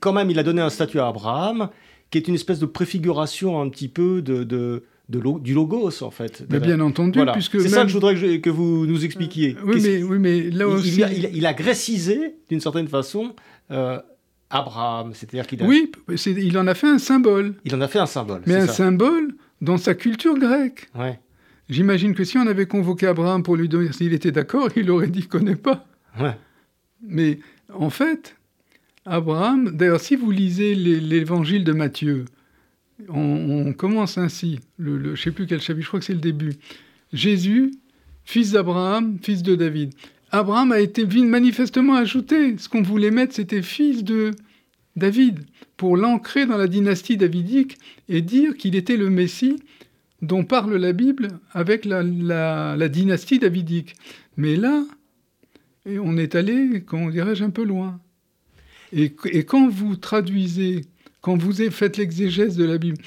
[0.00, 1.70] quand même, il a donné un statut à Abraham,
[2.10, 6.44] qui est une espèce de préfiguration un petit peu de, de, du logos, en fait.
[6.50, 7.60] Mais bien entendu, puisque...
[7.60, 9.56] C'est ça que je voudrais que, vous nous expliquiez.
[9.64, 11.02] oui, mais, oui, mais là aussi...
[11.32, 13.34] Il, a, grécisé, d'une certaine façon,
[13.70, 13.98] euh,
[14.50, 15.12] Abraham.
[15.14, 15.90] C'est-à-dire qu'il Oui,
[16.26, 17.54] il en a fait un symbole.
[17.64, 20.88] Il en a fait un symbole, Mais un symbole dans sa culture grecque.
[20.94, 21.18] Ouais.
[21.68, 25.08] J'imagine que si on avait convoqué Abraham pour lui dire s'il était d'accord, il aurait
[25.08, 25.86] dit «connaît pas
[26.20, 26.36] ouais.».
[27.02, 27.38] Mais
[27.72, 28.36] en fait,
[29.06, 32.24] Abraham, d'ailleurs, si vous lisez l'évangile de Matthieu,
[33.08, 36.54] on, commence ainsi, je ne sais plus quel chapitre, je crois que c'est le début.
[37.12, 37.72] Jésus,
[38.24, 39.92] fils d'Abraham, fils de David.
[40.30, 42.56] Abraham a été manifestement ajouté.
[42.58, 44.32] Ce qu'on voulait mettre, c'était fils de
[44.96, 45.40] David,
[45.76, 47.78] pour l'ancrer dans la dynastie davidique
[48.08, 49.56] et dire qu'il était le Messie
[50.22, 53.96] dont parle la Bible avec la, dynastie davidique.
[54.36, 54.84] Mais là,
[55.86, 58.00] on est allé, comment dirais-je, un peu loin.
[58.94, 60.82] Et, quand vous traduisez,
[61.20, 62.98] quand vous faites l'exégèse de la Bible,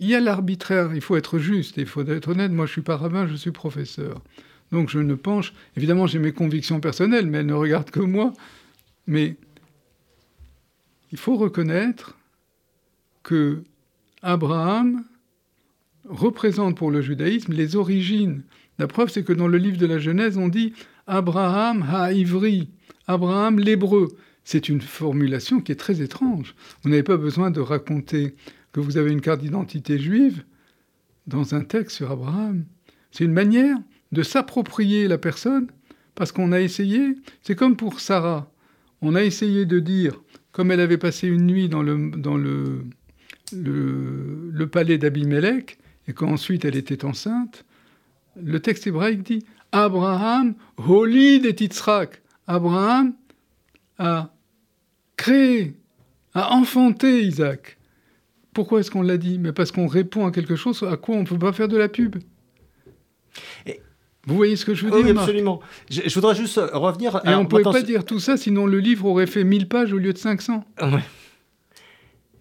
[0.00, 2.50] il y a l'arbitraire, il faut être juste, il faut être honnête.
[2.50, 4.22] Moi, je suis pas je suis professeur.
[4.72, 5.52] Donc je ne penche.
[5.76, 8.32] Évidemment, j'ai mes convictions personnelles, mais elles ne regardent que moi.
[9.06, 9.36] Mais
[11.12, 12.16] il faut reconnaître
[13.22, 13.62] que
[14.22, 15.04] Abraham
[16.08, 18.42] représente pour le judaïsme les origines.
[18.78, 20.72] La preuve, c'est que dans le livre de la Genèse, on dit
[21.06, 22.68] Abraham ha-ivri,
[23.06, 24.08] Abraham l'hébreu.
[24.46, 26.54] C'est une formulation qui est très étrange.
[26.80, 28.36] Vous n'avez pas besoin de raconter
[28.70, 30.44] que vous avez une carte d'identité juive
[31.26, 32.64] dans un texte sur Abraham.
[33.10, 33.76] C'est une manière
[34.12, 35.66] de s'approprier la personne
[36.14, 38.48] parce qu'on a essayé, c'est comme pour Sarah,
[39.02, 40.22] on a essayé de dire,
[40.52, 42.84] comme elle avait passé une nuit dans le,
[44.70, 45.76] palais d'Abimelech
[46.06, 47.64] et qu'ensuite elle était enceinte,
[48.40, 52.22] le texte hébraïque dit Abraham, holid et Yitzhak.
[52.46, 53.12] Abraham
[53.98, 54.30] a
[55.16, 55.74] créé,
[56.34, 57.78] a enfanté Isaac.
[58.52, 59.38] Pourquoi est-ce qu'on l'a dit?
[59.38, 61.76] Mais parce qu'on répond à quelque chose à quoi on ne peut pas faire de
[61.76, 62.16] la pub.
[64.26, 65.60] Vous voyez ce que je veux dire Oui, absolument.
[65.88, 67.20] Je, voudrais juste revenir...
[67.24, 69.92] Et on ne pouvait pas dire tout ça, sinon le livre aurait fait 1000 pages
[69.92, 70.64] au lieu de 500.
[70.80, 70.88] Ouais.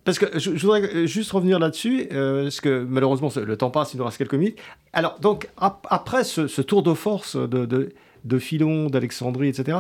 [0.04, 3.98] Parce que je, voudrais juste revenir là-dessus, euh, parce que malheureusement le temps passe, il
[3.98, 4.60] nous reste quelques minutes.
[4.94, 7.90] Alors, donc, après ce, tour de force de, de,
[8.24, 9.80] de Philon, d'Alexandrie, etc.,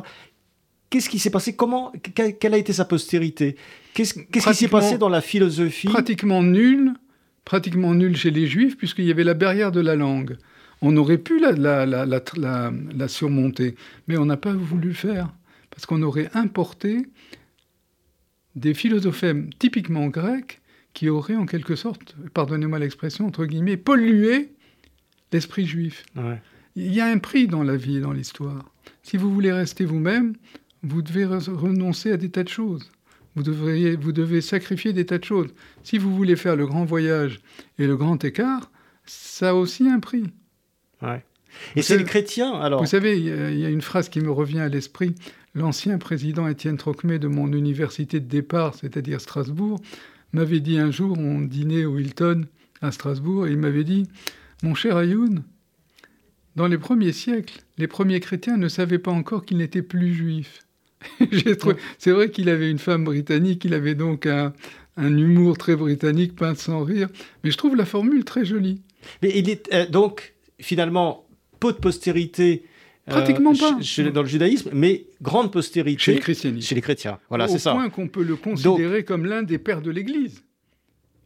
[0.90, 1.56] Qu'est-ce qui s'est passé?
[1.56, 3.56] Comment Quelle a été sa postérité?
[3.94, 5.88] Qu'est-ce qui s'est passé dans la philosophie?
[5.88, 6.94] Pratiquement nul,
[7.44, 10.38] pratiquement nul chez les Juifs, puisqu'il y avait la barrière de la langue.
[10.82, 13.76] On aurait pu la, la, surmonter,
[14.08, 15.34] mais on n'a pas voulu le faire,
[15.72, 17.08] parce qu'on aurait importé
[18.56, 20.62] des philosophèmes typiquement grecs
[20.94, 24.50] qui auraient en quelque sorte, pardonnez-moi l'expression, entre guillemets, pollué
[25.32, 26.06] l'esprit juif.
[26.76, 28.72] Il y a un prix dans la vie et dans l'histoire.
[29.04, 30.36] Si vous voulez rester vous-même,
[30.86, 32.92] vous devez renoncer à des tas de choses.
[33.36, 35.54] Vous, devriez, vous devez sacrifier des tas de choses.
[35.84, 37.40] Si vous voulez faire le grand voyage
[37.78, 38.72] et le grand écart,
[39.06, 40.26] ça a aussi un prix.
[41.02, 41.24] Ouais.
[41.76, 44.60] Et c'est les chrétiens, alors Vous savez, il y, a une phrase qui me revient
[44.60, 45.16] à l'esprit.
[45.54, 49.80] L'ancien président Étienne Trocmé de mon université de départ, c'est-à-dire Strasbourg,
[50.34, 52.46] m'avait dit un jour, on dînait au Hilton
[52.82, 54.08] à Strasbourg, et il m'avait dit
[54.64, 55.44] Mon cher Ayoun,
[56.56, 60.66] dans les premiers siècles, les premiers chrétiens ne savaient pas encore qu'ils n'étaient plus juifs.
[61.98, 64.54] c'est vrai qu'il avait une femme britannique, il avait donc un,
[64.98, 67.10] un humour très britannique, peint sans rire.
[67.44, 68.82] Mais je trouve la formule très jolie.
[69.22, 71.28] Mais il est euh, donc finalement
[71.60, 72.64] peu de postérité.
[73.08, 73.78] Euh, Pratiquement pas.
[74.12, 76.60] dans le judaïsme, mais grande postérité chez les chrétiens.
[76.60, 77.74] Chez les chrétiens, voilà, c'est ça.
[77.74, 80.44] Au point qu'on peut le considérer comme l'un des pères de l'Église.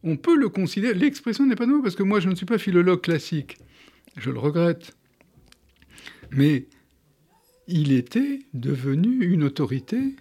[0.02, 0.94] On peut le considérer.
[0.94, 3.58] L'expression n'est pas de moi parce que moi je ne suis pas philologue classique.
[4.16, 4.94] Je le regrette.
[6.32, 6.66] Mais
[7.66, 10.16] il était devenu une autorité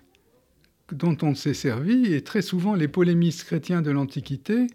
[0.91, 4.67] dont on s'est servi, et très souvent les polémistes chrétiens de l'Antiquité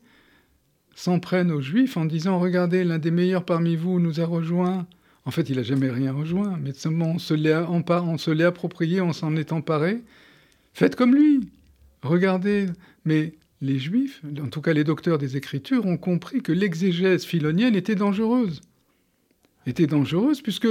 [0.94, 4.86] s'en prennent aux Juifs en disant Regardez, l'un des meilleurs parmi vous nous a rejoint.
[5.24, 9.36] En fait, il n'a jamais rien rejoint, mais seulement on se l'est approprié, on s'en
[9.36, 10.02] est emparé.
[10.72, 11.48] Faites comme lui.
[12.02, 12.66] Regardez.
[13.04, 17.74] Mais les Juifs, en tout cas les docteurs des Écritures, ont compris que l'exégèse philonienne
[17.74, 18.60] était dangereuse.
[19.66, 20.68] Était dangereuse puisque,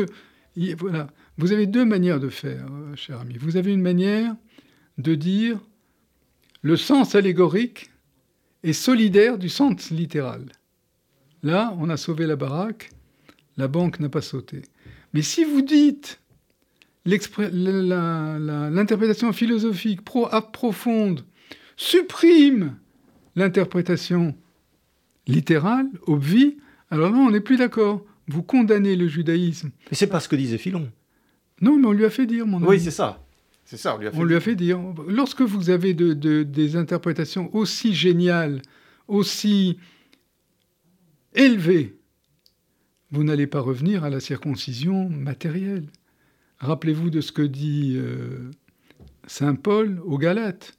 [0.77, 1.07] voilà,
[1.37, 3.37] vous avez deux manières de faire, euh, cher ami.
[3.37, 4.35] Vous avez une manière
[4.97, 5.59] de dire
[6.61, 7.89] le sens allégorique
[8.63, 10.45] est solidaire du sens littéral.
[11.41, 12.91] Là, on a sauvé la baraque,
[13.57, 14.61] la banque n'a pas sauté.
[15.13, 16.21] Mais si vous dites
[17.05, 21.25] l'interprétation philosophique pro profonde
[21.75, 22.77] supprime
[23.35, 24.37] l'interprétation
[25.27, 26.55] littérale, obvie,
[26.89, 28.05] alors là, on n'est plus d'accord.
[28.27, 29.71] Vous condamnez le judaïsme.
[29.91, 30.89] Mais c'est pas ce que disait Philon.
[31.63, 32.67] Non, mais on lui a fait dire, mon ami.
[32.67, 33.25] Oui, c'est ça.
[33.63, 34.79] C'est ça, on lui a fait, on Lui a fait dire.
[35.07, 38.61] Lorsque vous avez des interprétations aussi géniales,
[39.07, 39.79] aussi
[41.33, 41.97] élevées,
[43.11, 45.87] vous n'allez pas revenir à la circoncision matérielle.
[46.59, 48.51] Rappelez-vous de ce que dit euh,
[49.27, 50.77] Saint Paul aux Galates.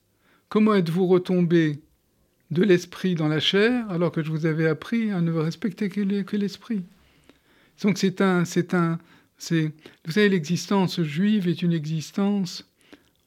[0.51, 1.80] Comment êtes-vous retombé
[2.51, 6.37] de l'esprit dans la chair alors que je vous avais appris à ne respecter que
[6.37, 6.85] l'esprit?
[7.82, 8.99] Donc c'est un, c'est un,
[9.39, 9.72] c'est,
[10.05, 12.70] vous savez, l'existence juive est une existence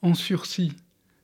[0.01, 0.73] en sursis.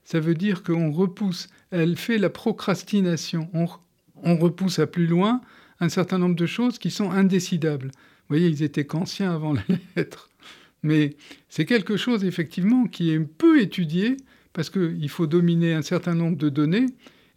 [0.04, 3.50] Ça veut dire qu'on repousse, elle fait la procrastination.
[3.54, 5.42] On, repousse à plus loin
[5.80, 7.88] un certain nombre de choses qui sont indécidables.
[7.88, 9.64] Vous voyez, ils étaient kantiens avant la
[9.96, 10.30] lettre.
[10.82, 11.16] Mais
[11.50, 14.18] c'est quelque chose, effectivement, qui est peu étudié
[14.52, 16.88] parce qu'il faut dominer un certain nombre de données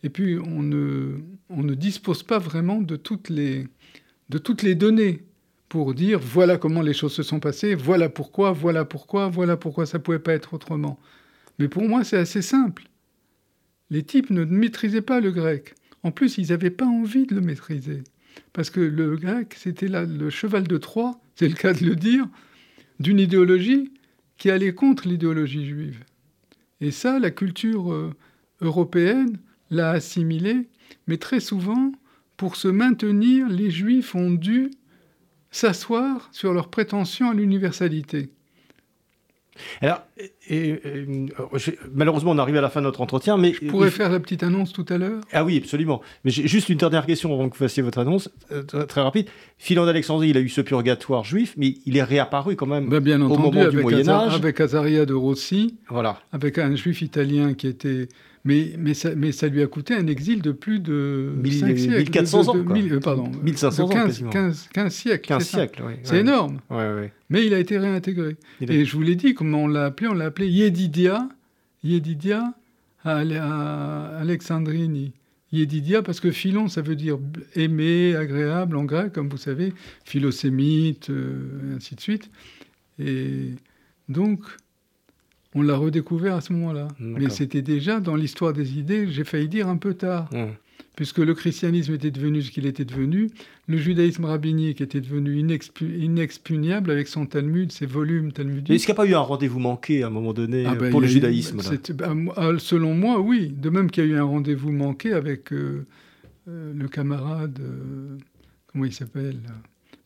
[0.02, 1.18] et puis on ne,
[1.48, 3.66] on ne dispose pas vraiment de toutes les,
[4.28, 5.24] de toutes les données
[5.68, 9.86] pour dire voilà comment les choses se sont passées, voilà pourquoi, voilà pourquoi, voilà pourquoi
[9.86, 10.98] ça ne pouvait pas être autrement.
[11.58, 12.84] Mais pour moi, c'est assez simple.
[13.90, 15.74] Les types ne maîtrisaient pas le grec.
[16.02, 18.02] En plus, ils n'avaient pas envie de le maîtriser.
[18.52, 22.26] Parce que le grec, c'était le cheval de Troie, c'est le cas de le dire,
[23.00, 23.92] d'une idéologie
[24.36, 26.04] qui allait contre l'idéologie juive.
[26.80, 28.12] Et ça, la culture euh,
[28.60, 29.38] européenne
[29.70, 30.68] l'a assimilé,
[31.06, 31.92] mais très souvent,
[32.36, 34.70] pour se maintenir, les juifs ont dû
[35.56, 38.28] s'asseoir sur leur prétention à l'universalité.
[39.80, 40.02] Alors,
[40.50, 40.78] et,
[41.94, 43.54] malheureusement, on arrive à la fin de notre entretien, mais...
[43.54, 45.22] Je pourrais faire la petite annonce tout à l'heure?
[45.32, 46.02] Ah oui, absolument.
[46.24, 49.28] Mais j'ai juste une dernière question avant que vous fassiez votre annonce, euh, très, rapide.
[49.56, 53.00] Philon d'Alexandrie, il a eu ce purgatoire juif, mais il est réapparu quand même ben,
[53.00, 54.34] bien au moment du Moyen-Âge.
[54.34, 56.20] Avec Azaria de Rossi, voilà.
[56.32, 58.08] avec un juif italien qui était
[58.46, 62.56] mais, mais, ça, mais ça lui a coûté un exil de plus de 1400 ans.
[62.56, 64.30] Euh, pardon, 1500 15, ans.
[64.30, 65.28] 15, 15, siècles.
[65.28, 65.94] 15 siècles, oui.
[66.04, 66.60] C'est énorme.
[66.70, 68.36] Ouais, mais il a été réintégré.
[68.60, 71.28] Et je vous l'ai dit, comment on l'a appelé On l'a appelé Yedidia,
[71.82, 72.54] Yedidia
[73.04, 73.18] à,
[74.20, 75.12] Alexandrini.
[75.50, 77.18] Yedidia, parce que Philon, ça veut dire
[77.56, 79.72] aimer, agréable en grec, comme vous savez,
[80.04, 82.30] philosémite, euh, ainsi de suite.
[83.00, 83.54] Et
[84.08, 84.40] donc,
[85.56, 86.88] on l'a redécouvert à ce moment-là.
[87.00, 90.28] Mais c'était déjà dans l'histoire des idées, j'ai failli dire un peu tard.
[90.32, 90.44] Mmh.
[90.96, 93.28] Puisque le christianisme était devenu ce qu'il était devenu,
[93.68, 98.70] le judaïsme rabbinique était devenu inexpugnable avec son Talmud, ses volumes talmudiques.
[98.70, 100.90] Est-ce qu'il n'y a pas eu un rendez-vous manqué à un moment donné ah ben,
[100.90, 101.60] pour le judaïsme
[101.94, 103.48] bah, ah, Selon moi, oui.
[103.48, 105.86] De même qu'il y a eu un rendez-vous manqué avec euh,
[106.48, 108.16] euh, le camarade, euh,
[108.66, 109.38] comment il s'appelle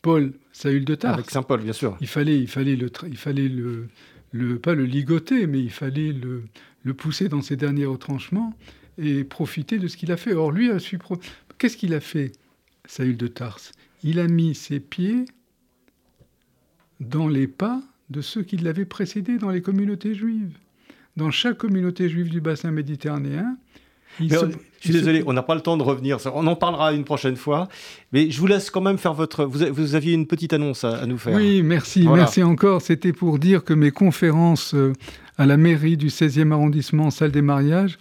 [0.03, 1.15] Paul Saül de Tarse.
[1.15, 1.97] Avec Saint Paul, bien sûr.
[2.01, 3.87] Il fallait, il fallait, le, il fallait le,
[4.63, 8.57] pas le ligoter, mais il fallait le, pousser dans ses derniers retranchements
[8.99, 10.33] et profiter de ce qu'il a fait.
[10.35, 10.99] Or, lui a su.
[11.59, 12.33] Qu'est-ce qu'il a fait,
[12.85, 13.73] Saül de Tarse?
[14.03, 15.25] Il a mis ses pieds
[17.01, 20.57] dans les pas de ceux qui l'avaient précédé dans les communautés juives.
[21.17, 23.57] Dans chaque communauté juive du bassin méditerranéen,
[24.81, 26.17] je suis désolé, on n'a pas le temps de revenir.
[26.35, 27.69] On en parlera une prochaine fois.
[28.13, 29.45] Mais je vous laisse quand même faire votre.
[29.45, 31.37] Vous, aviez une petite annonce à, nous faire.
[31.37, 32.09] Oui, merci.
[32.09, 32.81] Merci encore.
[32.81, 34.95] C'était pour dire que mes conférences euh,
[35.37, 37.99] à la mairie du 16e arrondissement, salle des mariages,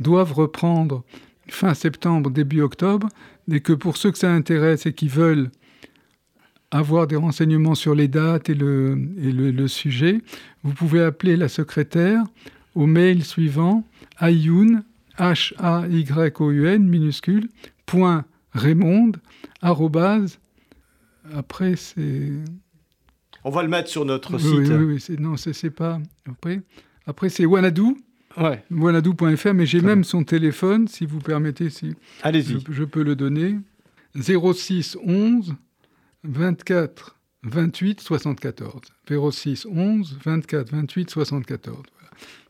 [0.00, 1.04] doivent reprendre
[1.48, 3.08] fin septembre, début octobre.
[3.50, 5.50] Et que pour ceux que ça intéresse et qui veulent
[6.70, 10.22] avoir des renseignements sur les dates et le, et le sujet,
[10.62, 12.24] vous pouvez appeler la secrétaire
[12.74, 13.84] au mail suivant
[14.16, 14.82] ayoun
[15.22, 17.48] H-A-Y-O-U-N minuscule,
[17.86, 19.12] point Raymond,
[19.60, 20.40] arrobase,
[21.34, 22.30] après c'est...
[23.44, 24.72] On va le mettre sur notre oui, site.
[24.72, 26.00] Oui, oui, non, c'est pas...
[26.28, 26.60] Après,
[27.06, 27.96] après c'est Wanadou,
[28.36, 28.64] ouais.
[28.70, 32.60] wanadou.fr, mais j'ai même son téléphone, si vous permettez, si Allez-y.
[32.66, 33.58] je, je, peux le donner.
[34.16, 35.54] 06 11
[36.24, 38.82] 24 28 74.
[39.30, 41.82] 06 11 24 28 74.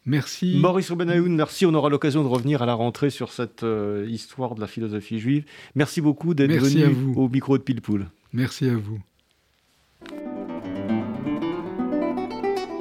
[0.05, 0.57] Merci.
[0.59, 1.65] Maurice Rubenaoun, merci.
[1.65, 5.21] On aura l'occasion de revenir à la rentrée sur cette euh, histoire de la philosophie
[5.21, 5.45] juive.
[5.75, 8.09] Merci beaucoup d'être venu au micro de Pilpoul.
[8.33, 9.01] Merci à vous.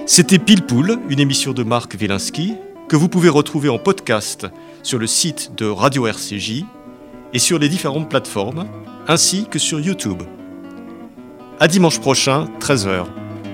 [0.08, 2.56] C'était Pilpoul, une émission de Marc Wielinski,
[2.90, 4.48] que vous pouvez retrouver en podcast
[4.84, 6.66] sur le site de Radio RCJ
[7.34, 8.68] et sur les différentes plateformes,
[9.08, 10.24] ainsi que sur YouTube.
[11.60, 13.06] À dimanche prochain, 13h.